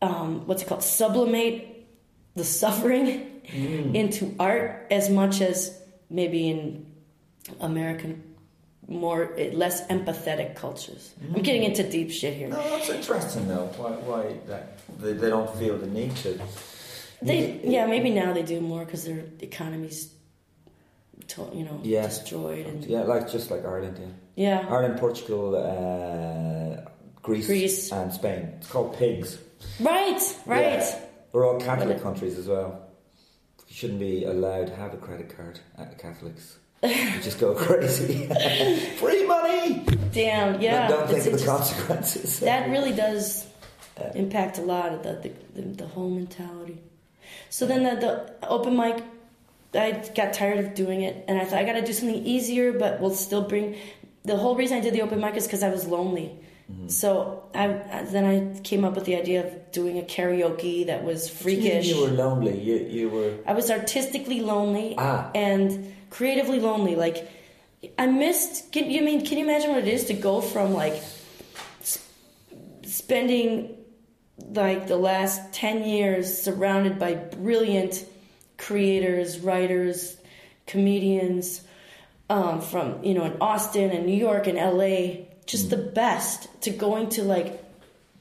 [0.02, 1.86] um, what's it called sublimate
[2.36, 3.96] the suffering Mm.
[3.96, 5.76] into art as much as
[6.12, 6.86] maybe in
[7.60, 8.22] american
[8.88, 13.68] more eh, less empathetic cultures i'm getting into deep shit here No, that's interesting though.
[13.78, 13.92] Why?
[13.92, 16.40] Why that they, they don't feel the need to.
[17.22, 20.12] they yeah maybe now they do more because their economies,
[21.30, 22.08] to, you know Yeah.
[22.08, 23.98] destroyed and Yeah, like just like Ireland.
[24.36, 24.62] Yeah.
[24.62, 26.82] yeah Ireland, Portugal, uh,
[27.22, 27.92] Greece, Greece.
[27.92, 28.54] and Spain.
[28.58, 29.38] It's called pigs.
[29.80, 31.00] right right Yeah.
[31.32, 32.70] We're all Catholic countries as well.
[33.68, 36.58] You shouldn't be allowed to have a credit card at Catholics.
[36.84, 38.28] You just go crazy.
[38.98, 39.86] Free money!
[40.12, 42.40] damn yeah And don't think of the just- consequences.
[42.42, 43.46] that really does
[44.16, 46.82] impact a lot of the the, the, whole mentality.
[47.50, 47.96] So then the,
[48.42, 49.04] the open mic,
[49.74, 52.74] I got tired of doing it, and I thought I got to do something easier,
[52.74, 53.76] but will still bring.
[54.24, 56.36] The whole reason I did the open mic is because I was lonely.
[56.88, 57.66] So I
[57.98, 61.88] I- then I came up with the idea of doing a karaoke that was freakish.
[61.88, 62.60] You were lonely.
[62.60, 63.34] You you were.
[63.46, 65.30] I was artistically lonely Ah.
[65.36, 66.95] and creatively lonely.
[66.95, 67.28] Like
[67.97, 68.72] I missed.
[68.72, 69.26] Can you mean?
[69.26, 71.01] Can you imagine what it is to go from like
[72.84, 73.78] spending
[74.38, 78.05] like the last ten years surrounded by brilliant
[78.57, 80.16] creators, writers,
[80.68, 81.62] comedians
[82.30, 85.28] um, from you know in Austin and New York and L.A.
[85.47, 85.93] Just the mm.
[85.93, 87.62] best to going to like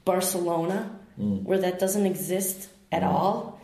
[0.04, 1.42] Barcelona, mm.
[1.42, 3.06] where that doesn't exist at mm.
[3.06, 3.59] all.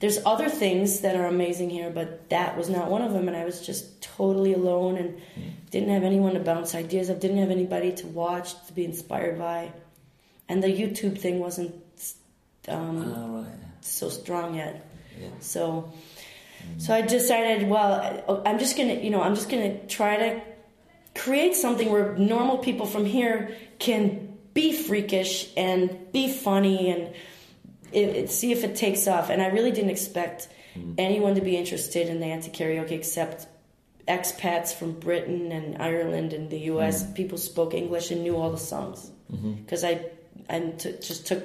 [0.00, 3.26] There's other things that are amazing here, but that was not one of them.
[3.26, 5.50] And I was just totally alone and mm.
[5.70, 9.38] didn't have anyone to bounce ideas off, didn't have anybody to watch, to be inspired
[9.38, 9.72] by.
[10.48, 11.74] And the YouTube thing wasn't
[12.68, 13.52] um, All right.
[13.80, 14.88] so strong yet.
[15.20, 15.28] Yeah.
[15.40, 15.92] So,
[16.62, 16.80] mm.
[16.80, 20.42] so I decided, well, I'm just gonna, you know, I'm just gonna try to
[21.16, 27.14] create something where normal people from here can be freakish and be funny and
[27.92, 29.30] it, it, see if it takes off.
[29.30, 30.94] And I really didn't expect mm-hmm.
[30.98, 33.46] anyone to be interested in the anti karaoke except
[34.08, 37.02] expats from Britain and Ireland and the U.S.
[37.02, 37.12] Mm-hmm.
[37.12, 39.52] People spoke English and knew all the songs mm-hmm.
[39.52, 40.06] because I,
[40.48, 41.44] I t- just took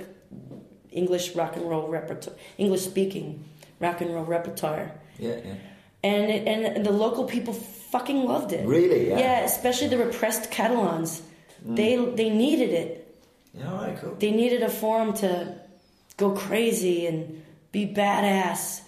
[0.92, 3.44] English rock and roll repertoire, English speaking
[3.80, 5.56] rock and roll repertoire Yeah, yeah.
[6.04, 8.66] and it, and the local people fucking loved it.
[8.66, 9.10] Really?
[9.10, 9.20] Yeah.
[9.20, 11.22] Yeah, especially the repressed Catalans.
[11.68, 11.76] Mm.
[11.76, 13.16] They they needed it.
[13.54, 14.16] Yeah, all right, cool.
[14.16, 15.60] They needed a forum to
[16.24, 18.82] go crazy and be badass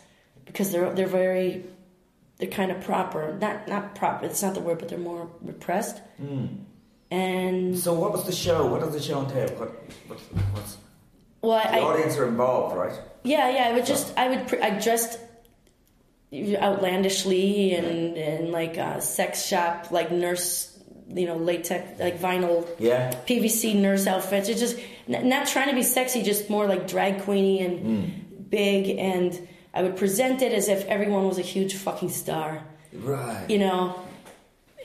[0.46, 1.64] because they're they're very
[2.38, 3.22] they're kind of proper.
[3.40, 4.26] Not not proper.
[4.26, 5.98] It's not the word, but they're more repressed.
[7.12, 8.66] And So, what was the show?
[8.72, 9.50] What does the show entail?
[9.60, 9.70] What,
[10.08, 10.20] what
[10.54, 10.78] what's
[11.42, 12.98] well, the I, audience are involved, right?
[13.24, 13.70] Yeah, yeah.
[13.70, 15.20] I would just, I would, pre- I dressed
[16.34, 20.78] outlandishly and and like uh, sex shop, like nurse,
[21.08, 23.12] you know, latex, like vinyl, Yeah.
[23.28, 24.50] PVC nurse outfits.
[24.50, 24.78] it just
[25.08, 28.42] n- not trying to be sexy, just more like drag queeny and hmm.
[28.50, 28.98] big.
[28.98, 33.50] And I would present it as if everyone was a huge fucking star, Right.
[33.50, 34.00] you know,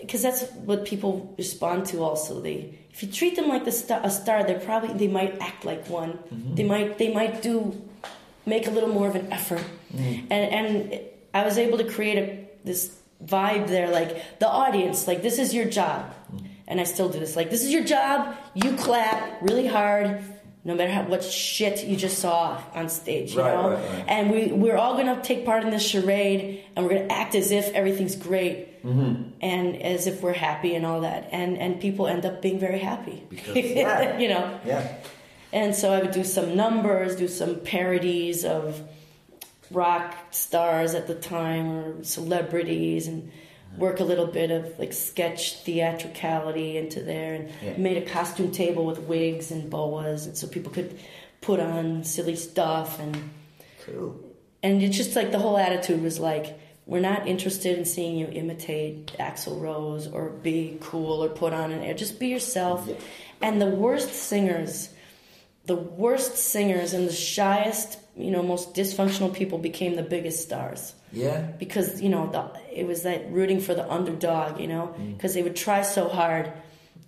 [0.00, 2.02] because that's what people respond to.
[2.02, 5.40] Also, they if you treat them like the star, a star, they're probably they might
[5.40, 6.12] act like one.
[6.12, 6.54] Mm-hmm.
[6.56, 7.80] They might they might do
[8.46, 9.64] make a little more of an effort.
[9.94, 10.26] Mm.
[10.30, 11.00] And and
[11.32, 15.54] I was able to create a this vibe there, like the audience, like this is
[15.54, 16.12] your job.
[16.70, 17.34] And I still do this.
[17.36, 18.34] Like this is your job.
[18.54, 20.22] You clap really hard,
[20.64, 23.34] no matter how, what shit you just saw on stage.
[23.34, 24.04] You Right, know, right, right.
[24.08, 27.50] and we we're all gonna take part in this charade, and we're gonna act as
[27.50, 28.68] if everything's great.
[28.84, 29.30] Mm-hmm.
[29.42, 32.78] And as if we're happy and all that, and and people end up being very
[32.78, 34.16] happy, Because- yeah.
[34.18, 34.60] you know.
[34.64, 34.86] Yeah.
[35.52, 38.80] And so I would do some numbers, do some parodies of
[39.72, 43.30] rock stars at the time or celebrities, and
[43.78, 47.76] work a little bit of like sketch theatricality into there, and Yeah.
[47.76, 50.98] made a costume table with wigs and boas, and so people could
[51.40, 53.16] put on silly stuff, and
[53.86, 54.16] Cool.
[54.62, 56.58] and it's just like the whole attitude was like.
[56.86, 61.70] We're not interested in seeing you imitate Axl Rose or be cool or put on
[61.70, 61.94] an air.
[61.94, 62.84] Just be yourself.
[62.88, 62.94] Yeah.
[63.40, 64.88] And the worst singers,
[65.66, 70.94] the worst singers and the shyest, you know, most dysfunctional people became the biggest stars
[71.12, 71.40] Yeah.
[71.58, 75.16] because you know the, it was that rooting for the underdog, you know, mm.
[75.16, 76.52] because they would try so hard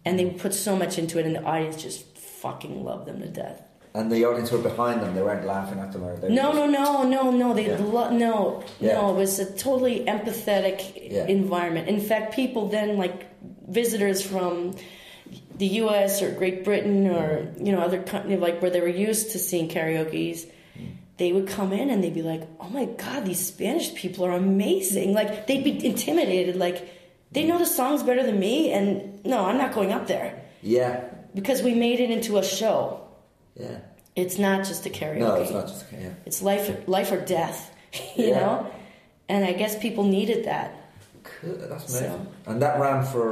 [0.04, 3.20] and they would put so much into it, and the audience just fucking loved them
[3.20, 3.62] to death.
[3.94, 5.14] And the audience were behind them.
[5.14, 7.52] They weren't laughing at them or they No, no, no, no, no.
[7.52, 7.76] They Yeah.
[7.78, 8.94] lo- no, Yeah.
[8.94, 9.10] no.
[9.14, 11.26] It was a totally empathetic Yeah.
[11.26, 11.88] environment.
[11.88, 13.26] In fact, people then like
[13.68, 14.74] visitors from
[15.58, 16.22] the U.S.
[16.22, 17.66] or Great Britain or mm.
[17.66, 20.46] you know other countries like where they were used to seeing karaoke's.
[21.22, 24.32] They would come in and they'd be like, "Oh my God, these Spanish people are
[24.46, 26.78] amazing!" Like they'd be intimidated, like
[27.34, 28.88] they know the songs better than me, and
[29.24, 30.30] no, I'm not going up there
[30.62, 30.94] Yeah.
[31.32, 32.78] because we made it into a show.
[33.54, 33.78] Yeah.
[34.22, 35.18] It's not just a karaoke.
[35.28, 36.10] No, it's not just yeah.
[36.26, 37.58] It's life, life or death,
[38.16, 38.40] you Yeah.
[38.40, 38.66] know.
[39.28, 40.68] And I guess people needed that.
[41.22, 41.54] Cool.
[41.70, 43.26] That's So- And that ran for,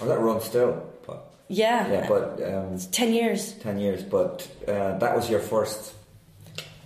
[0.00, 0.72] or that runs still.
[1.06, 3.40] But, Yeah, yeah, but um, ten years.
[3.66, 4.00] ten years.
[4.16, 5.94] But uh, that was your first.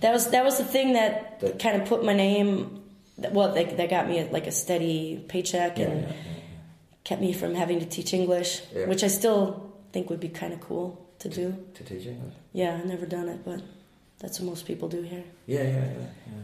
[0.01, 2.81] That was that was the thing that That- kind of put my name.
[3.31, 6.11] Well, that that got me like a steady paycheck Yeah, and yeah,
[7.03, 8.87] kept me from having to teach English, Yeah.
[8.87, 11.55] which I still think would be kind of cool to do.
[11.75, 12.33] to teach English.
[12.53, 13.61] Yeah, I've never done it, but
[14.19, 15.23] that's what most people do here.
[15.47, 16.43] Yeah, yeah, yeah, yeah.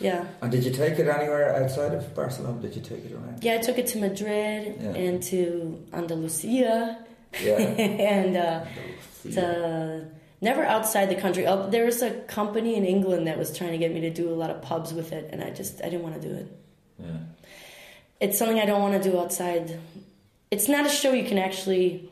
[0.00, 0.24] Yeah.
[0.42, 2.60] And did you take it anywhere outside of Barcelona?
[2.60, 3.42] Did you take it around?
[3.42, 4.90] Yeah, I took it to Madrid Yeah.
[5.04, 5.38] and to
[5.92, 6.98] Andalusia.
[7.42, 7.56] Yeah.
[8.16, 8.64] and uh,
[9.32, 10.04] to
[10.44, 11.46] never outside the country.
[11.46, 14.28] Oh, there was a company in England that was trying to get me to do
[14.28, 16.46] a lot of pubs with it, and I just I didn't want to do it.
[17.02, 17.16] Yeah.
[18.20, 19.80] It's something I don't want to do outside.
[20.50, 22.08] It's not a show you can actually.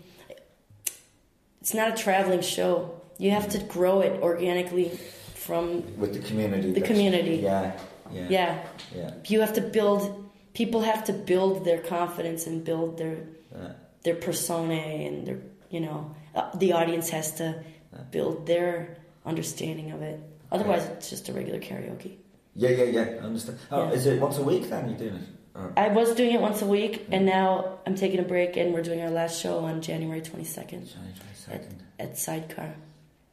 [1.61, 3.01] it's not a traveling show.
[3.18, 4.89] You have to grow it organically
[5.35, 6.72] from with the community.
[6.72, 7.37] The community.
[7.37, 7.72] Yeah,
[8.11, 8.62] yeah, yeah.
[8.97, 9.14] yeah.
[9.28, 10.30] You have to build.
[10.55, 13.18] People have to build their confidence and build their
[13.55, 13.72] yeah.
[14.03, 15.39] their persona and their
[15.70, 17.62] you know uh, the audience has to
[18.11, 20.20] build their understanding of it.
[20.51, 22.16] Otherwise, it's just a regular karaoke.
[22.55, 23.01] Yeah, yeah, yeah.
[23.22, 23.59] I understand.
[23.70, 23.93] Oh, Yeah.
[23.93, 25.28] is it once a week then you're doing it?
[25.55, 28.72] Or, I was doing it once a week, and now I'm taking a break, and
[28.72, 31.14] we're doing our last show on January 22nd January
[31.51, 31.74] at, 22nd.
[31.99, 32.74] at Sidecar.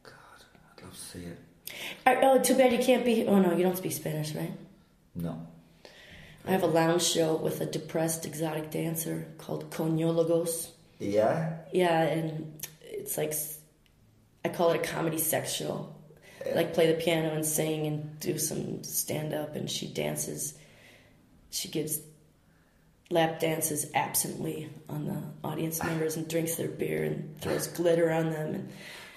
[0.02, 0.12] God,
[0.76, 1.38] I'd love to see it.
[2.06, 3.26] Uh, oh, too bad you can't be.
[3.26, 4.52] Oh no, you don't speak Spanish, right?
[5.14, 5.46] No.
[6.46, 10.70] I have a lounge show with a depressed exotic dancer called Coñólogos.
[10.98, 11.58] Yeah?
[11.72, 13.34] Yeah, and it's like
[14.44, 15.94] I call it a comedy sex show.
[16.54, 20.54] Like play the piano and sing and do some stand up, and she dances.
[21.50, 22.00] She gives
[23.10, 28.30] lap dances absently on the audience members and drinks their beer and throws glitter on
[28.30, 28.54] them.
[28.54, 28.68] And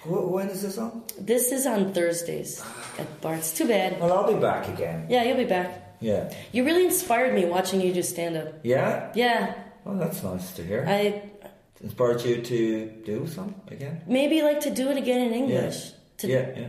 [0.02, 1.02] Wh- When is this on?
[1.18, 2.62] this is on Thursdays
[2.98, 3.52] at Bart's.
[3.56, 4.00] Too bad.
[4.00, 5.06] Well, I'll be back again.
[5.08, 5.96] Yeah, you'll be back.
[6.00, 6.30] Yeah.
[6.52, 8.48] You really inspired me watching you do stand up.
[8.64, 9.12] Yeah?
[9.14, 9.54] Yeah,
[9.84, 10.84] Well, that's nice to hear.
[10.86, 11.22] I
[11.84, 14.02] Inspired you to do some again?
[14.06, 15.92] maybe like to do it again in English.
[16.18, 16.68] To yeah, yeah.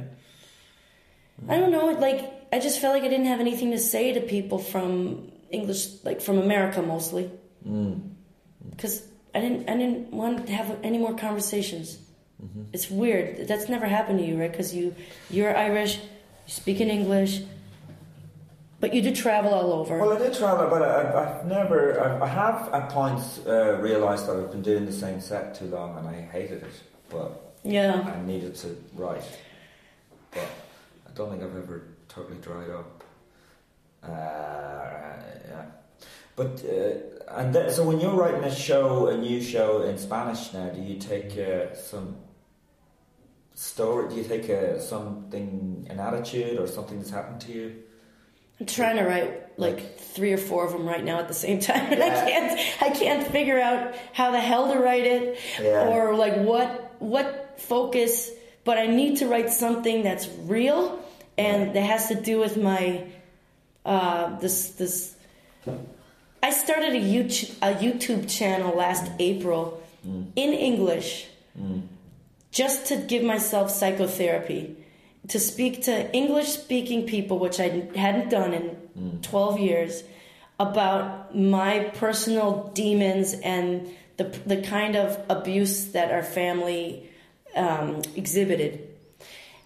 [1.48, 1.88] I don't know.
[2.08, 6.04] Like I just felt like I didn't have anything to say to people from English,
[6.04, 7.32] like from America mostly,
[7.66, 8.02] mm.
[8.70, 9.70] because I didn't.
[9.70, 11.98] I didn't want to have any more conversations.
[12.44, 12.64] Mm-hmm.
[12.74, 13.48] It's weird.
[13.48, 14.52] That's never happened to you, right?
[14.52, 14.96] Because you
[15.30, 17.42] you're Irish, you speak in English,
[18.86, 19.98] but you do travel all over.
[19.98, 24.28] Well, I did travel, but I, I've never, I, I have at points uh, realised
[24.28, 28.14] that I've been doing the same set too long and I hated it, but yeah.
[28.16, 29.24] I needed to write.
[30.30, 30.48] But
[31.08, 33.04] I don't think I've ever totally dried up.
[34.04, 34.10] Uh,
[35.50, 35.66] yeah.
[36.36, 40.70] But, uh, and so when you're writing a show, a new show in Spanish now,
[40.70, 42.18] do you take uh, some
[43.56, 47.82] story, do you take uh, something, an attitude or something that's happened to you?
[48.60, 51.60] I'm trying to write like three or four of them right now at the same
[51.70, 52.82] time, and I can't.
[52.82, 55.88] I can't figure out how the hell to write it, Yeah.
[55.88, 58.32] or like what what focus.
[58.64, 61.00] But I need to write something that's real
[61.38, 63.06] and that has to do with my
[63.86, 65.16] uh, this this.
[66.42, 69.16] I started a YouTube a YouTube channel last mm.
[69.20, 70.28] April mm.
[70.36, 71.28] in English,
[71.60, 71.82] mm.
[72.52, 74.76] just to give myself psychotherapy,
[75.30, 80.04] to speak to English speaking people, which I hadn't done in 12 years,
[80.60, 87.10] about my personal demons and the, the kind of abuse that our family
[87.56, 88.90] um, exhibited.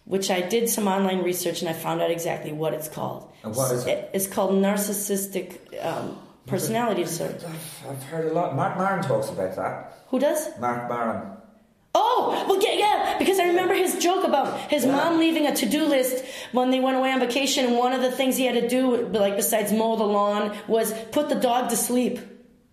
[0.06, 3.32] Which I did some online research and I found out exactly what it's called.
[3.44, 4.10] And what is it?
[4.12, 7.40] It's called narcissistic um, personality disorder.
[7.48, 8.56] I've, I've heard a lot.
[8.56, 9.94] Marc Maron talks about that.
[10.08, 10.50] Who does?
[10.60, 11.38] Marc Maron.
[11.96, 14.92] Oh, well, yeah, yeah, because I remember his joke about his Yeah.
[14.92, 18.12] mom leaving a to-do list when they went away on vacation, and one of the
[18.12, 21.76] things he had to do, like besides mow the lawn, was put the dog to
[21.76, 22.20] sleep.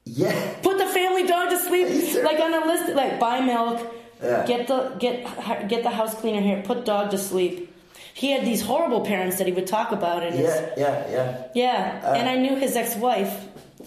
[0.05, 0.33] Yeah.
[0.63, 1.89] Put the family dog to sleep,
[2.23, 3.81] like on a list, like buy milk,
[4.23, 4.45] Yeah.
[4.47, 5.27] get the get
[5.69, 7.73] get the house cleaner here, put dog to sleep.
[8.15, 11.37] He had these horrible parents that he would talk about in his Yeah, yeah, yeah.
[11.55, 13.35] yeah, and I knew his ex-wife.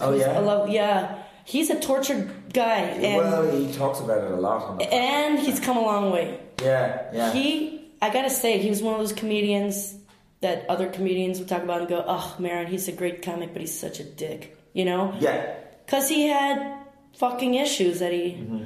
[0.02, 0.38] Oh, yeah?
[0.40, 1.16] love, yeah.
[1.50, 4.80] He's a tortured guy, and well, he talks about it a lot.
[4.84, 6.40] And he's come a long way.
[6.62, 7.34] yeah, yeah.
[7.34, 9.96] He, I gotta say, he was one of those comedians
[10.42, 13.62] that other comedians would talk about and go, "Oh, Maron, he's a great comic, but
[13.62, 15.16] he's such a dick," you know?
[15.20, 15.56] yeah.
[15.86, 16.84] Because he had
[17.18, 18.66] fucking issues that he Mm-hmm.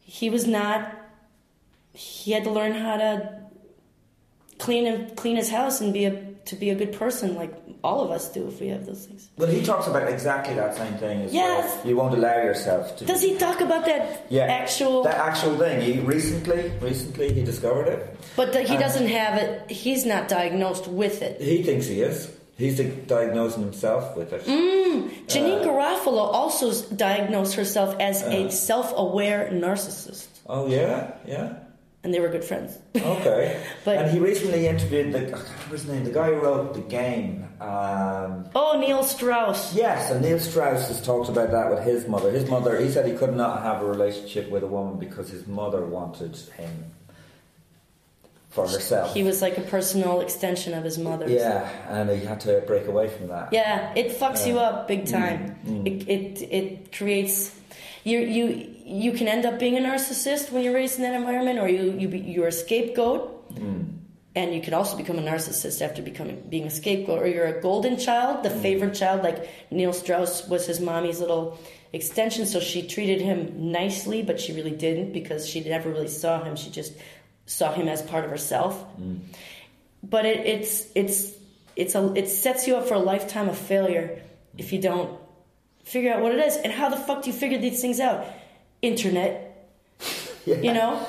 [0.00, 0.90] he was not.
[1.92, 3.42] He had to learn how to
[4.58, 6.12] clean and clean his house and be a
[6.46, 7.52] to be a good person, like
[7.84, 9.28] all of us do if we have those things.
[9.36, 11.76] Well, he talks about exactly that same thing as Yes.
[11.78, 11.86] well.
[11.86, 13.04] You won't allow yourself to.
[13.04, 14.44] Does he talk about that Yeah.
[14.44, 15.02] actual?
[15.02, 15.80] That actual thing.
[15.80, 18.16] He recently, recently, he discovered it.
[18.36, 19.70] but that he And- doesn't have it.
[19.70, 21.40] He's not diagnosed with it.
[21.40, 22.28] He thinks he is.
[22.58, 24.44] He's diagnosing himself with it.
[24.46, 25.64] Janeane Uh.
[25.66, 31.48] Garofalo also diagnosed herself as a self-aware narcissist, Oh yeah, yeah.
[32.06, 32.78] And they were good friends.
[32.94, 33.60] Okay.
[33.84, 36.74] But- and he recently interviewed the I can't remember his name, the guy who wrote
[36.74, 37.42] the game.
[37.60, 39.74] Um, oh, Neil Strauss.
[39.74, 42.30] yes, and Neil Strauss has talked about that with his mother.
[42.30, 45.46] His mother, he said he could not have a relationship with a woman because his
[45.48, 46.92] mother wanted him
[48.50, 49.12] for herself.
[49.14, 51.28] He was like a personal extension of his mother.
[51.28, 53.52] yeah, and he had to break away from that.
[53.52, 55.56] Yeah, it fucks you up Mm, big time.
[55.84, 57.54] It, it it creates
[58.04, 61.58] you you you can end up being a narcissist when you're raised in that environment,
[61.58, 63.84] or you you be, you're a scapegoat, Mm.
[64.34, 67.20] and you can also become a narcissist after becoming being a scapegoat.
[67.22, 71.58] Or you're a golden child the favorite child like neil strauss was his mommy's little
[71.92, 72.46] extension.
[72.46, 76.54] So she treated him nicely but she really didn't because she never really saw him.
[76.56, 76.92] She just
[77.46, 78.84] saw him as part of herself.
[80.02, 81.32] But it, it's it's
[81.74, 84.20] it's a it sets you up for a lifetime of failure
[84.58, 85.18] if you don't
[85.84, 86.56] figure out what it is.
[86.56, 88.26] And how the fuck do you figure these things out
[88.82, 89.68] internet
[90.46, 91.06] you know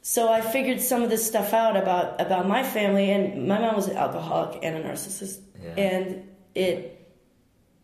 [0.00, 3.76] so I figured some of this stuff out about about my family, and my mom
[3.76, 5.74] was an alcoholic and a narcissist, Yeah.
[5.76, 6.94] and it.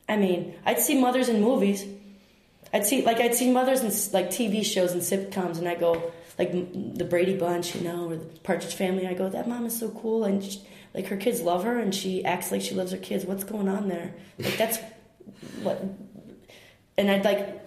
[0.09, 1.85] I mean, I'd see mothers in movies.
[2.73, 6.13] I'd see like I'd see mothers in like TV shows and sitcoms, and I go
[6.39, 6.51] like
[6.97, 9.07] the Brady Bunch, you know, or the Partridge Family.
[9.07, 10.63] I go, that mom is so cool, and she,
[10.95, 13.27] like her kids love her, and she acts like she loves her kids.
[13.27, 14.15] What's going on there?
[14.39, 14.79] Like that's
[15.63, 15.83] what.
[16.97, 17.61] And I'd like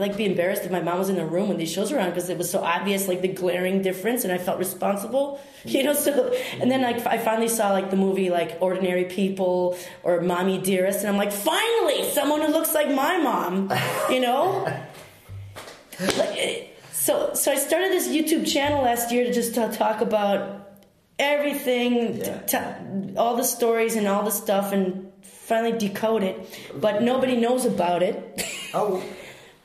[0.00, 2.08] like be embarrassed if my mom was in the room when these shows were on
[2.10, 5.92] because it was so obvious like the glaring difference and i felt responsible you know
[5.92, 10.58] so and then like i finally saw like the movie like ordinary people or mommy
[10.60, 13.70] dearest and i'm like finally someone who looks like my mom
[14.10, 14.66] you know?
[16.00, 20.00] Like, eh, so so i started this youtube channel last year to just to talk
[20.00, 20.80] about
[21.18, 22.38] everything Yeah.
[22.52, 26.36] t- all the stories and all the stuff and finally decode it
[26.80, 28.16] but nobody knows about it.
[28.72, 29.02] Oh,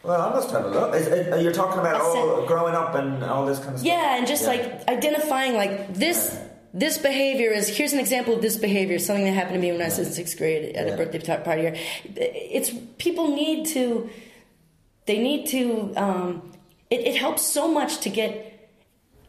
[0.06, 0.96] well, I must have a look.
[0.96, 1.08] Is,
[1.44, 3.88] you're talking about all growing up and all this kind of stuff.
[3.88, 4.50] Yeah, and just Yeah.
[4.50, 6.38] like identifying like this
[6.74, 9.82] this behavior is here's an example of this behavior, something that happened to me when
[9.82, 11.62] I was in sixth grade at a birthday party.
[11.62, 11.76] Here,
[12.16, 14.10] it's people need to
[15.06, 16.52] they need to um,
[16.90, 18.52] it, it helps so much to get.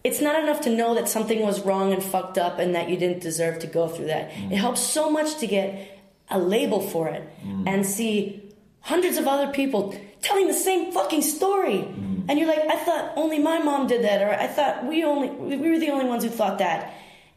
[0.02, 2.96] It's not enough to know that something was wrong and fucked up and that you
[2.96, 4.30] didn't deserve to go through that.
[4.52, 5.98] It helps so much to get
[6.30, 7.28] a label for it
[7.66, 8.42] and see
[8.80, 9.96] hundreds of other people
[10.26, 11.78] telling the same fucking story.
[11.78, 12.24] Mm.
[12.28, 15.28] And you're like, I thought only my mom did that, or I thought we only
[15.30, 16.80] we were the only ones who thought that.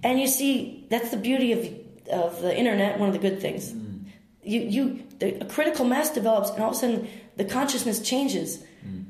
[0.03, 1.59] And you see, that's the beauty of
[2.23, 2.99] of the internet.
[2.99, 3.71] One of the good things.
[3.71, 4.05] Mm.
[4.43, 8.63] You you the, a critical mass develops, and all of a sudden the consciousness changes.
[8.85, 9.05] Mm.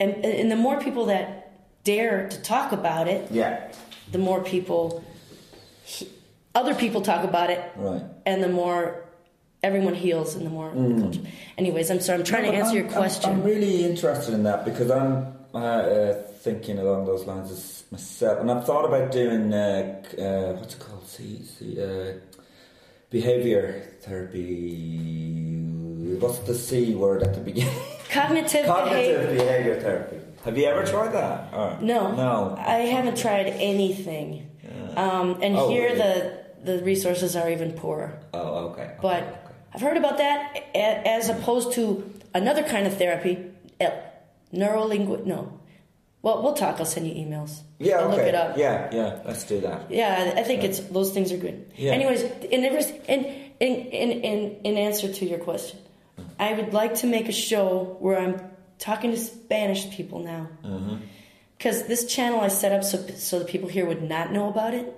[0.00, 3.70] And and the more people that dare to talk about it, Yeah.
[4.12, 5.04] the more people
[6.54, 8.02] other people talk about it Right.
[8.26, 9.04] and the more
[9.62, 11.20] everyone heals in the more the culture.
[11.56, 14.42] anyways i'm sorry i'm trying to answer I'm- your question I'm, I'm really interested in
[14.44, 19.10] that because I'm uh, uh, thinking along those lines as myself, and I've thought about
[19.10, 21.06] doing uh, uh, what's it called?
[21.08, 22.12] See, see, uh,
[23.10, 25.56] behavior therapy.
[26.20, 27.74] What's the C word at the beginning?
[28.10, 30.16] cognitive, Cognitive behavior behavior therapy.
[30.44, 31.52] Have you ever tried that?
[31.54, 32.54] Or- no no.
[32.58, 34.50] i haven't tried anything
[34.96, 35.98] um, and Oh, here really?
[35.98, 38.96] the the resources are even poorer Oh, okay.
[39.00, 39.47] but okay.
[39.74, 43.38] I've heard about that as opposed to another kind of therapy
[44.52, 45.60] neurolinguistic no
[46.22, 48.16] well we'll talk i'll send you emails yeah, I'll okay.
[48.16, 49.20] look it up Yeah, yeah.
[49.24, 49.90] Let's do that.
[49.90, 51.70] Yeah, I think it's those things are good.
[51.76, 51.92] Yeah.
[51.92, 53.24] Anyways, in, in,
[53.60, 55.78] in, in, in, answer to your question,
[56.40, 58.40] I would like to make a show where I'm
[58.78, 60.48] talking to Spanish people now.
[60.64, 60.96] Mm-hmm.
[61.56, 64.74] Because this channel I set up so, so the people here would not know about
[64.74, 64.92] it.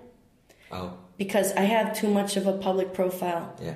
[0.73, 3.55] Oh, Because I have too much of a public profile.
[3.61, 3.75] yeah, yeah.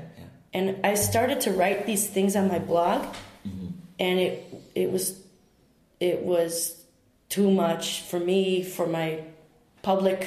[0.54, 3.02] And I started to write these things on my blog,
[3.46, 3.66] Mm-hmm.
[3.98, 4.32] and it
[4.74, 5.20] it was
[6.00, 6.80] it was
[7.28, 9.20] too much for me for my
[9.82, 10.20] public.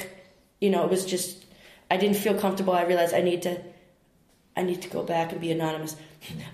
[0.60, 1.44] You know, it was just
[1.90, 2.74] I didn't feel comfortable.
[2.74, 3.58] I realized I need to
[4.56, 5.96] I need to go back and be anonymous,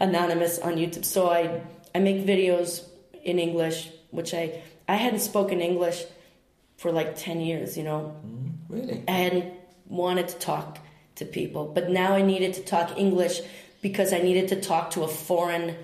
[0.00, 1.04] anonymous on YouTube.
[1.04, 1.60] So I
[1.94, 2.84] I make videos
[3.22, 6.04] in English, which I I hadn't spoken English
[6.76, 7.76] for like ten years.
[7.76, 8.16] You know,
[8.70, 9.02] Really?
[9.08, 9.52] I hadn't
[9.86, 10.78] wanted to talk
[11.16, 13.40] to people, but now I needed to talk English
[13.84, 15.76] because I needed to talk to a foreign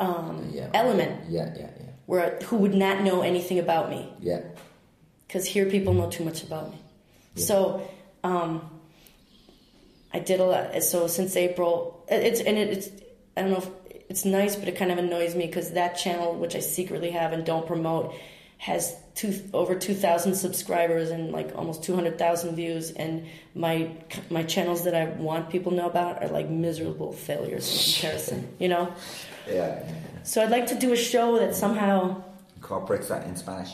[0.00, 0.68] um, Yeah.
[0.74, 1.90] element Yeah, yeah, yeah.
[2.06, 4.40] where who would not know anything about me Yeah.
[5.26, 6.78] because here people know too much about me.
[7.36, 7.44] Yeah.
[7.44, 7.56] So
[8.24, 8.68] um,
[10.12, 10.82] I did a lot.
[10.82, 12.88] So since April, it's and it, it's
[13.36, 13.68] I don't know if
[14.10, 17.32] it's nice, but it kind of annoys me because that channel, which I secretly have
[17.32, 18.12] and don't promote,
[18.60, 23.90] has two over two thousand subscribers and like almost two hundred thousand views, and my
[24.28, 28.48] my channels that I want people to know about are like miserable failures in comparison.
[28.58, 28.92] You know,
[29.46, 30.22] Yeah, yeah, yeah.
[30.24, 32.22] so I'd like to do a show that somehow
[32.56, 33.72] Incorporates that in Spanish.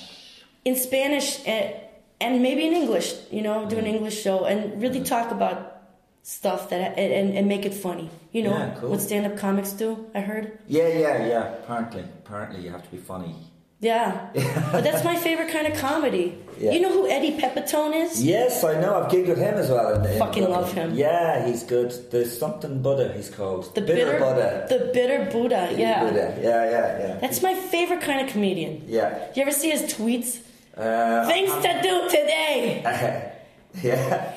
[0.64, 1.74] in Spanish and,
[2.20, 3.94] and maybe in English, you know, do an mm.
[3.94, 5.04] English show and really mm.
[5.06, 5.82] talk about
[6.22, 8.08] stuff that and, and, and make it funny.
[8.30, 8.90] You know Yeah, cool.
[8.90, 10.58] what stand up comics do, I heard.
[10.68, 11.44] Yeah, yeah, yeah.
[11.58, 13.34] Apparently, apparently, you have to be funny.
[13.80, 14.30] Yeah.
[14.72, 16.38] but that's my favorite kind of comedy.
[16.58, 16.72] Yeah.
[16.72, 18.24] You know who Eddie Pepitone is?
[18.24, 19.02] Yes, I know.
[19.02, 19.94] I've gigged with him as well.
[20.02, 20.62] In, in Fucking Brooklyn.
[20.62, 20.94] love him.
[20.94, 21.92] Yeah, he's good.
[22.10, 23.12] There's something Buddha.
[23.12, 24.66] He's called The bitter, Buddha.
[24.70, 25.74] The bitter Buddha.
[25.76, 26.04] Yeah.
[26.04, 26.38] Buddha.
[26.42, 27.18] Yeah, yeah, yeah.
[27.20, 28.84] That's my favorite kind of comedian.
[28.86, 29.26] yeah.
[29.34, 30.40] You ever see his tweets?
[30.74, 33.32] Uh, Things to do today.
[33.82, 34.32] Yeah,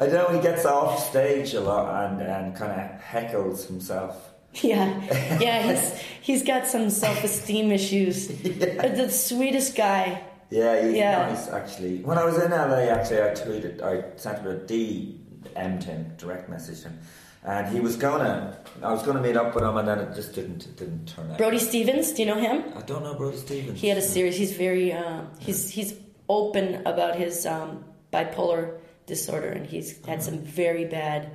[0.00, 4.14] I know he gets off stage a lot and, and kind of heckles himself.
[4.62, 8.30] Yeah, yeah, he's he's got some self esteem issues.
[8.44, 8.88] Yeah.
[8.88, 10.22] The sweetest guy.
[10.50, 11.28] Yeah, he's Yeah.
[11.28, 11.98] nice actually.
[11.98, 16.48] When I was in LA, actually, I tweeted, I sent him a DM'd him, direct
[16.48, 16.98] message him,
[17.44, 20.34] and he was gonna, I was gonna meet up with him, and then it just
[20.34, 21.38] didn't, it didn't turn out.
[21.38, 22.64] Brody Stevens, do you know him?
[22.76, 23.80] I don't know Brody Stevens.
[23.80, 24.36] He had a series.
[24.36, 25.94] He's very uh, he's he's
[26.28, 31.30] open about his um, bipolar disorder, and he's had some very bad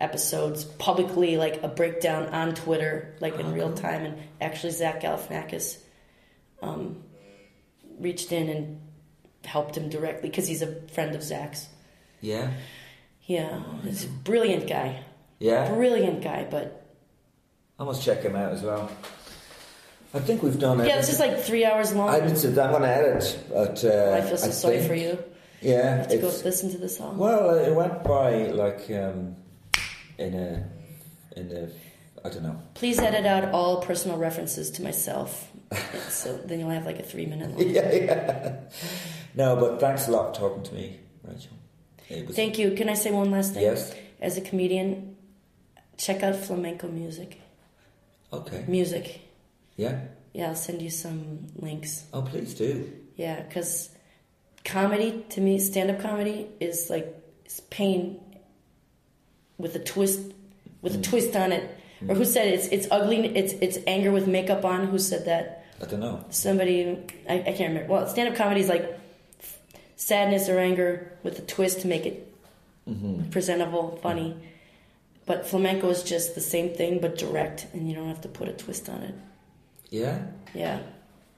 [0.00, 4.04] episodes publicly, like a breakdown on Twitter, like in real time.
[4.04, 5.78] And actually, Zach Galifianakis
[6.62, 7.02] um,
[7.98, 8.80] reached in and
[9.44, 11.68] helped him directly because he's a friend of Zach's.
[12.20, 12.50] Yeah,
[13.26, 15.02] Yeah, he's a brilliant guy.
[15.38, 15.72] yeah.
[15.72, 16.86] Brilliant guy, but
[17.78, 18.90] I must check him out as well.
[20.12, 20.88] I think we've done it.
[20.88, 22.08] yeah, it's just like three hours long.
[22.10, 22.66] I didn't say that.
[22.66, 25.18] I'm going to edit, but uh, I feel so sorry think- for you.
[25.62, 27.18] Yeah, To go listen to the song.
[27.18, 29.36] Well, it went by like um,
[30.20, 30.68] in a
[31.36, 31.68] in a
[32.24, 32.60] I don't know.
[32.74, 35.50] Please edit out all personal references to myself.
[36.08, 37.68] so then you'll have like a three minute long.
[37.68, 38.56] yeah, yeah.
[39.34, 41.52] No, but thanks a lot for talking to me, Rachel.
[42.32, 42.72] Thank you.
[42.72, 43.62] Can I say one last thing?
[43.62, 43.94] Yes.
[44.20, 45.16] As a comedian,
[45.96, 47.40] check out flamenco music.
[48.32, 48.64] okay.
[48.66, 49.20] Music.
[49.76, 50.00] Yeah.
[50.32, 52.04] Yeah, I'll send you some links.
[52.12, 52.92] Oh, please do.
[53.16, 53.90] Yeah, because
[54.64, 58.20] comedy to me, stand up comedy is like it's pain
[59.60, 60.20] with a twist,
[60.82, 61.02] with a mm.
[61.04, 61.76] twist on it.
[62.08, 62.26] Or who mm.
[62.26, 62.54] said it?
[62.54, 63.26] it's it's ugly?
[63.36, 64.86] It's it's anger with makeup on.
[64.86, 65.64] Who said that?
[65.82, 66.24] I don't know.
[66.30, 67.86] somebody I, I can't remember.
[67.92, 68.98] Well, stand up comedy is like
[69.96, 72.34] sadness or anger with a twist to make it
[72.88, 73.30] mm-hmm.
[73.30, 74.02] presentable, mm-hmm.
[74.02, 74.36] funny.
[75.26, 78.48] But flamenco is just the same thing but direct, and you don't have to put
[78.48, 79.14] a twist on it.
[79.90, 80.22] Yeah.
[80.54, 80.80] Yeah.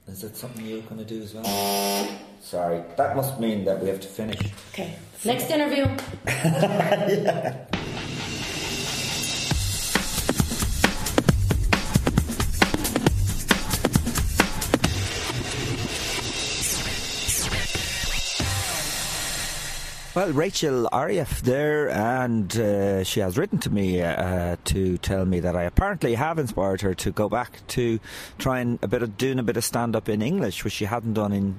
[0.07, 2.09] Is that something you're going to do as well?
[2.41, 4.39] Sorry, that must mean that we have to finish.
[4.73, 4.95] Okay.
[5.23, 5.85] Next interview.
[20.15, 25.39] Well, Rachel Arieff there, and uh, she has written to me uh, to tell me
[25.39, 27.99] that I apparently have inspired her to go back to
[28.37, 31.15] trying a bit of doing a bit of stand up in English, which she hadn't
[31.15, 31.57] done in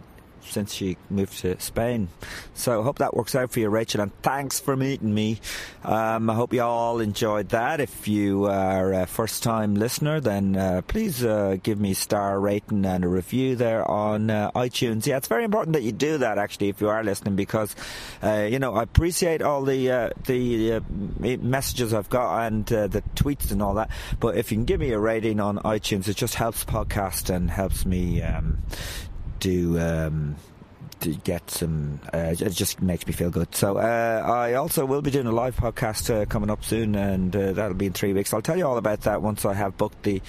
[0.50, 2.08] since she moved to Spain.
[2.54, 5.40] So I hope that works out for you, Rachel, and thanks for meeting me.
[5.84, 7.80] Um, I hope you all enjoyed that.
[7.80, 12.38] If you are a first time listener, then uh, please uh, give me a star
[12.38, 15.06] rating and a review there on uh, iTunes.
[15.06, 17.74] Yeah, it's very important that you do that actually if you are listening because,
[18.22, 20.80] uh, you know, I appreciate all the uh, the uh,
[21.18, 23.90] messages I've got and the tweets and all that.
[24.20, 27.50] But if you can give me a rating on iTunes, it just helps podcast and
[27.50, 28.22] helps me.
[28.22, 28.58] Um,
[29.40, 30.34] do um,
[31.00, 32.00] get some.
[32.12, 33.54] Uh, it just makes me feel good.
[33.54, 37.34] So uh, I also will be doing a live podcast uh, coming up soon, and
[37.34, 38.32] uh, that'll be in three weeks.
[38.32, 40.22] I'll tell you all about that once I have booked the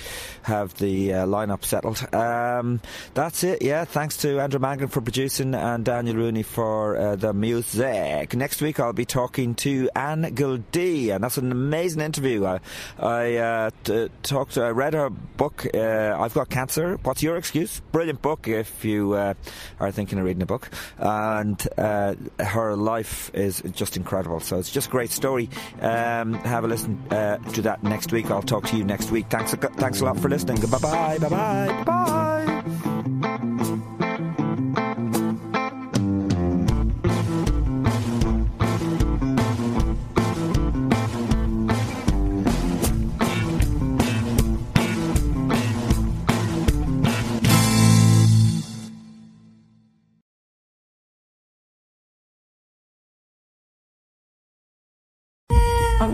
[0.43, 2.05] have the uh, lineup settled.
[2.13, 2.81] Um,
[3.13, 3.61] that's it.
[3.61, 8.35] Yeah, thanks to Andrew Mangan for producing and Daniel Rooney for uh, the music.
[8.35, 12.45] Next week I'll be talking to Anne Gildea, and that's an amazing interview.
[12.45, 12.59] I,
[12.99, 14.57] I t- talked.
[14.57, 15.65] I read her book.
[15.75, 16.97] I've got cancer.
[17.03, 17.81] What's your excuse?
[17.91, 20.69] Brilliant book if you are thinking of reading a book.
[20.97, 24.39] And uh, her life is just incredible.
[24.39, 25.49] So it's just a great story.
[25.81, 28.31] Um, have a listen uh, to that next week.
[28.31, 29.27] I'll talk to you next week.
[29.29, 29.53] Thanks.
[29.53, 30.61] A, thanks a lot for listening.
[30.61, 31.17] Bye bye.
[31.19, 31.83] Bye bye.
[31.85, 33.51] Bye.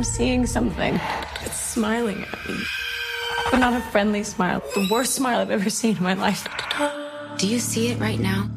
[0.01, 0.99] I'm seeing something.
[1.41, 2.57] It's smiling at me.
[3.51, 4.63] But not a friendly smile.
[4.73, 6.47] The worst smile I've ever seen in my life.
[7.37, 8.49] Do you see it right now?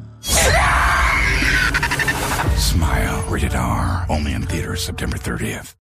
[2.56, 3.30] Smile.
[3.30, 4.06] Rated R.
[4.08, 5.74] Only in theaters September 30th.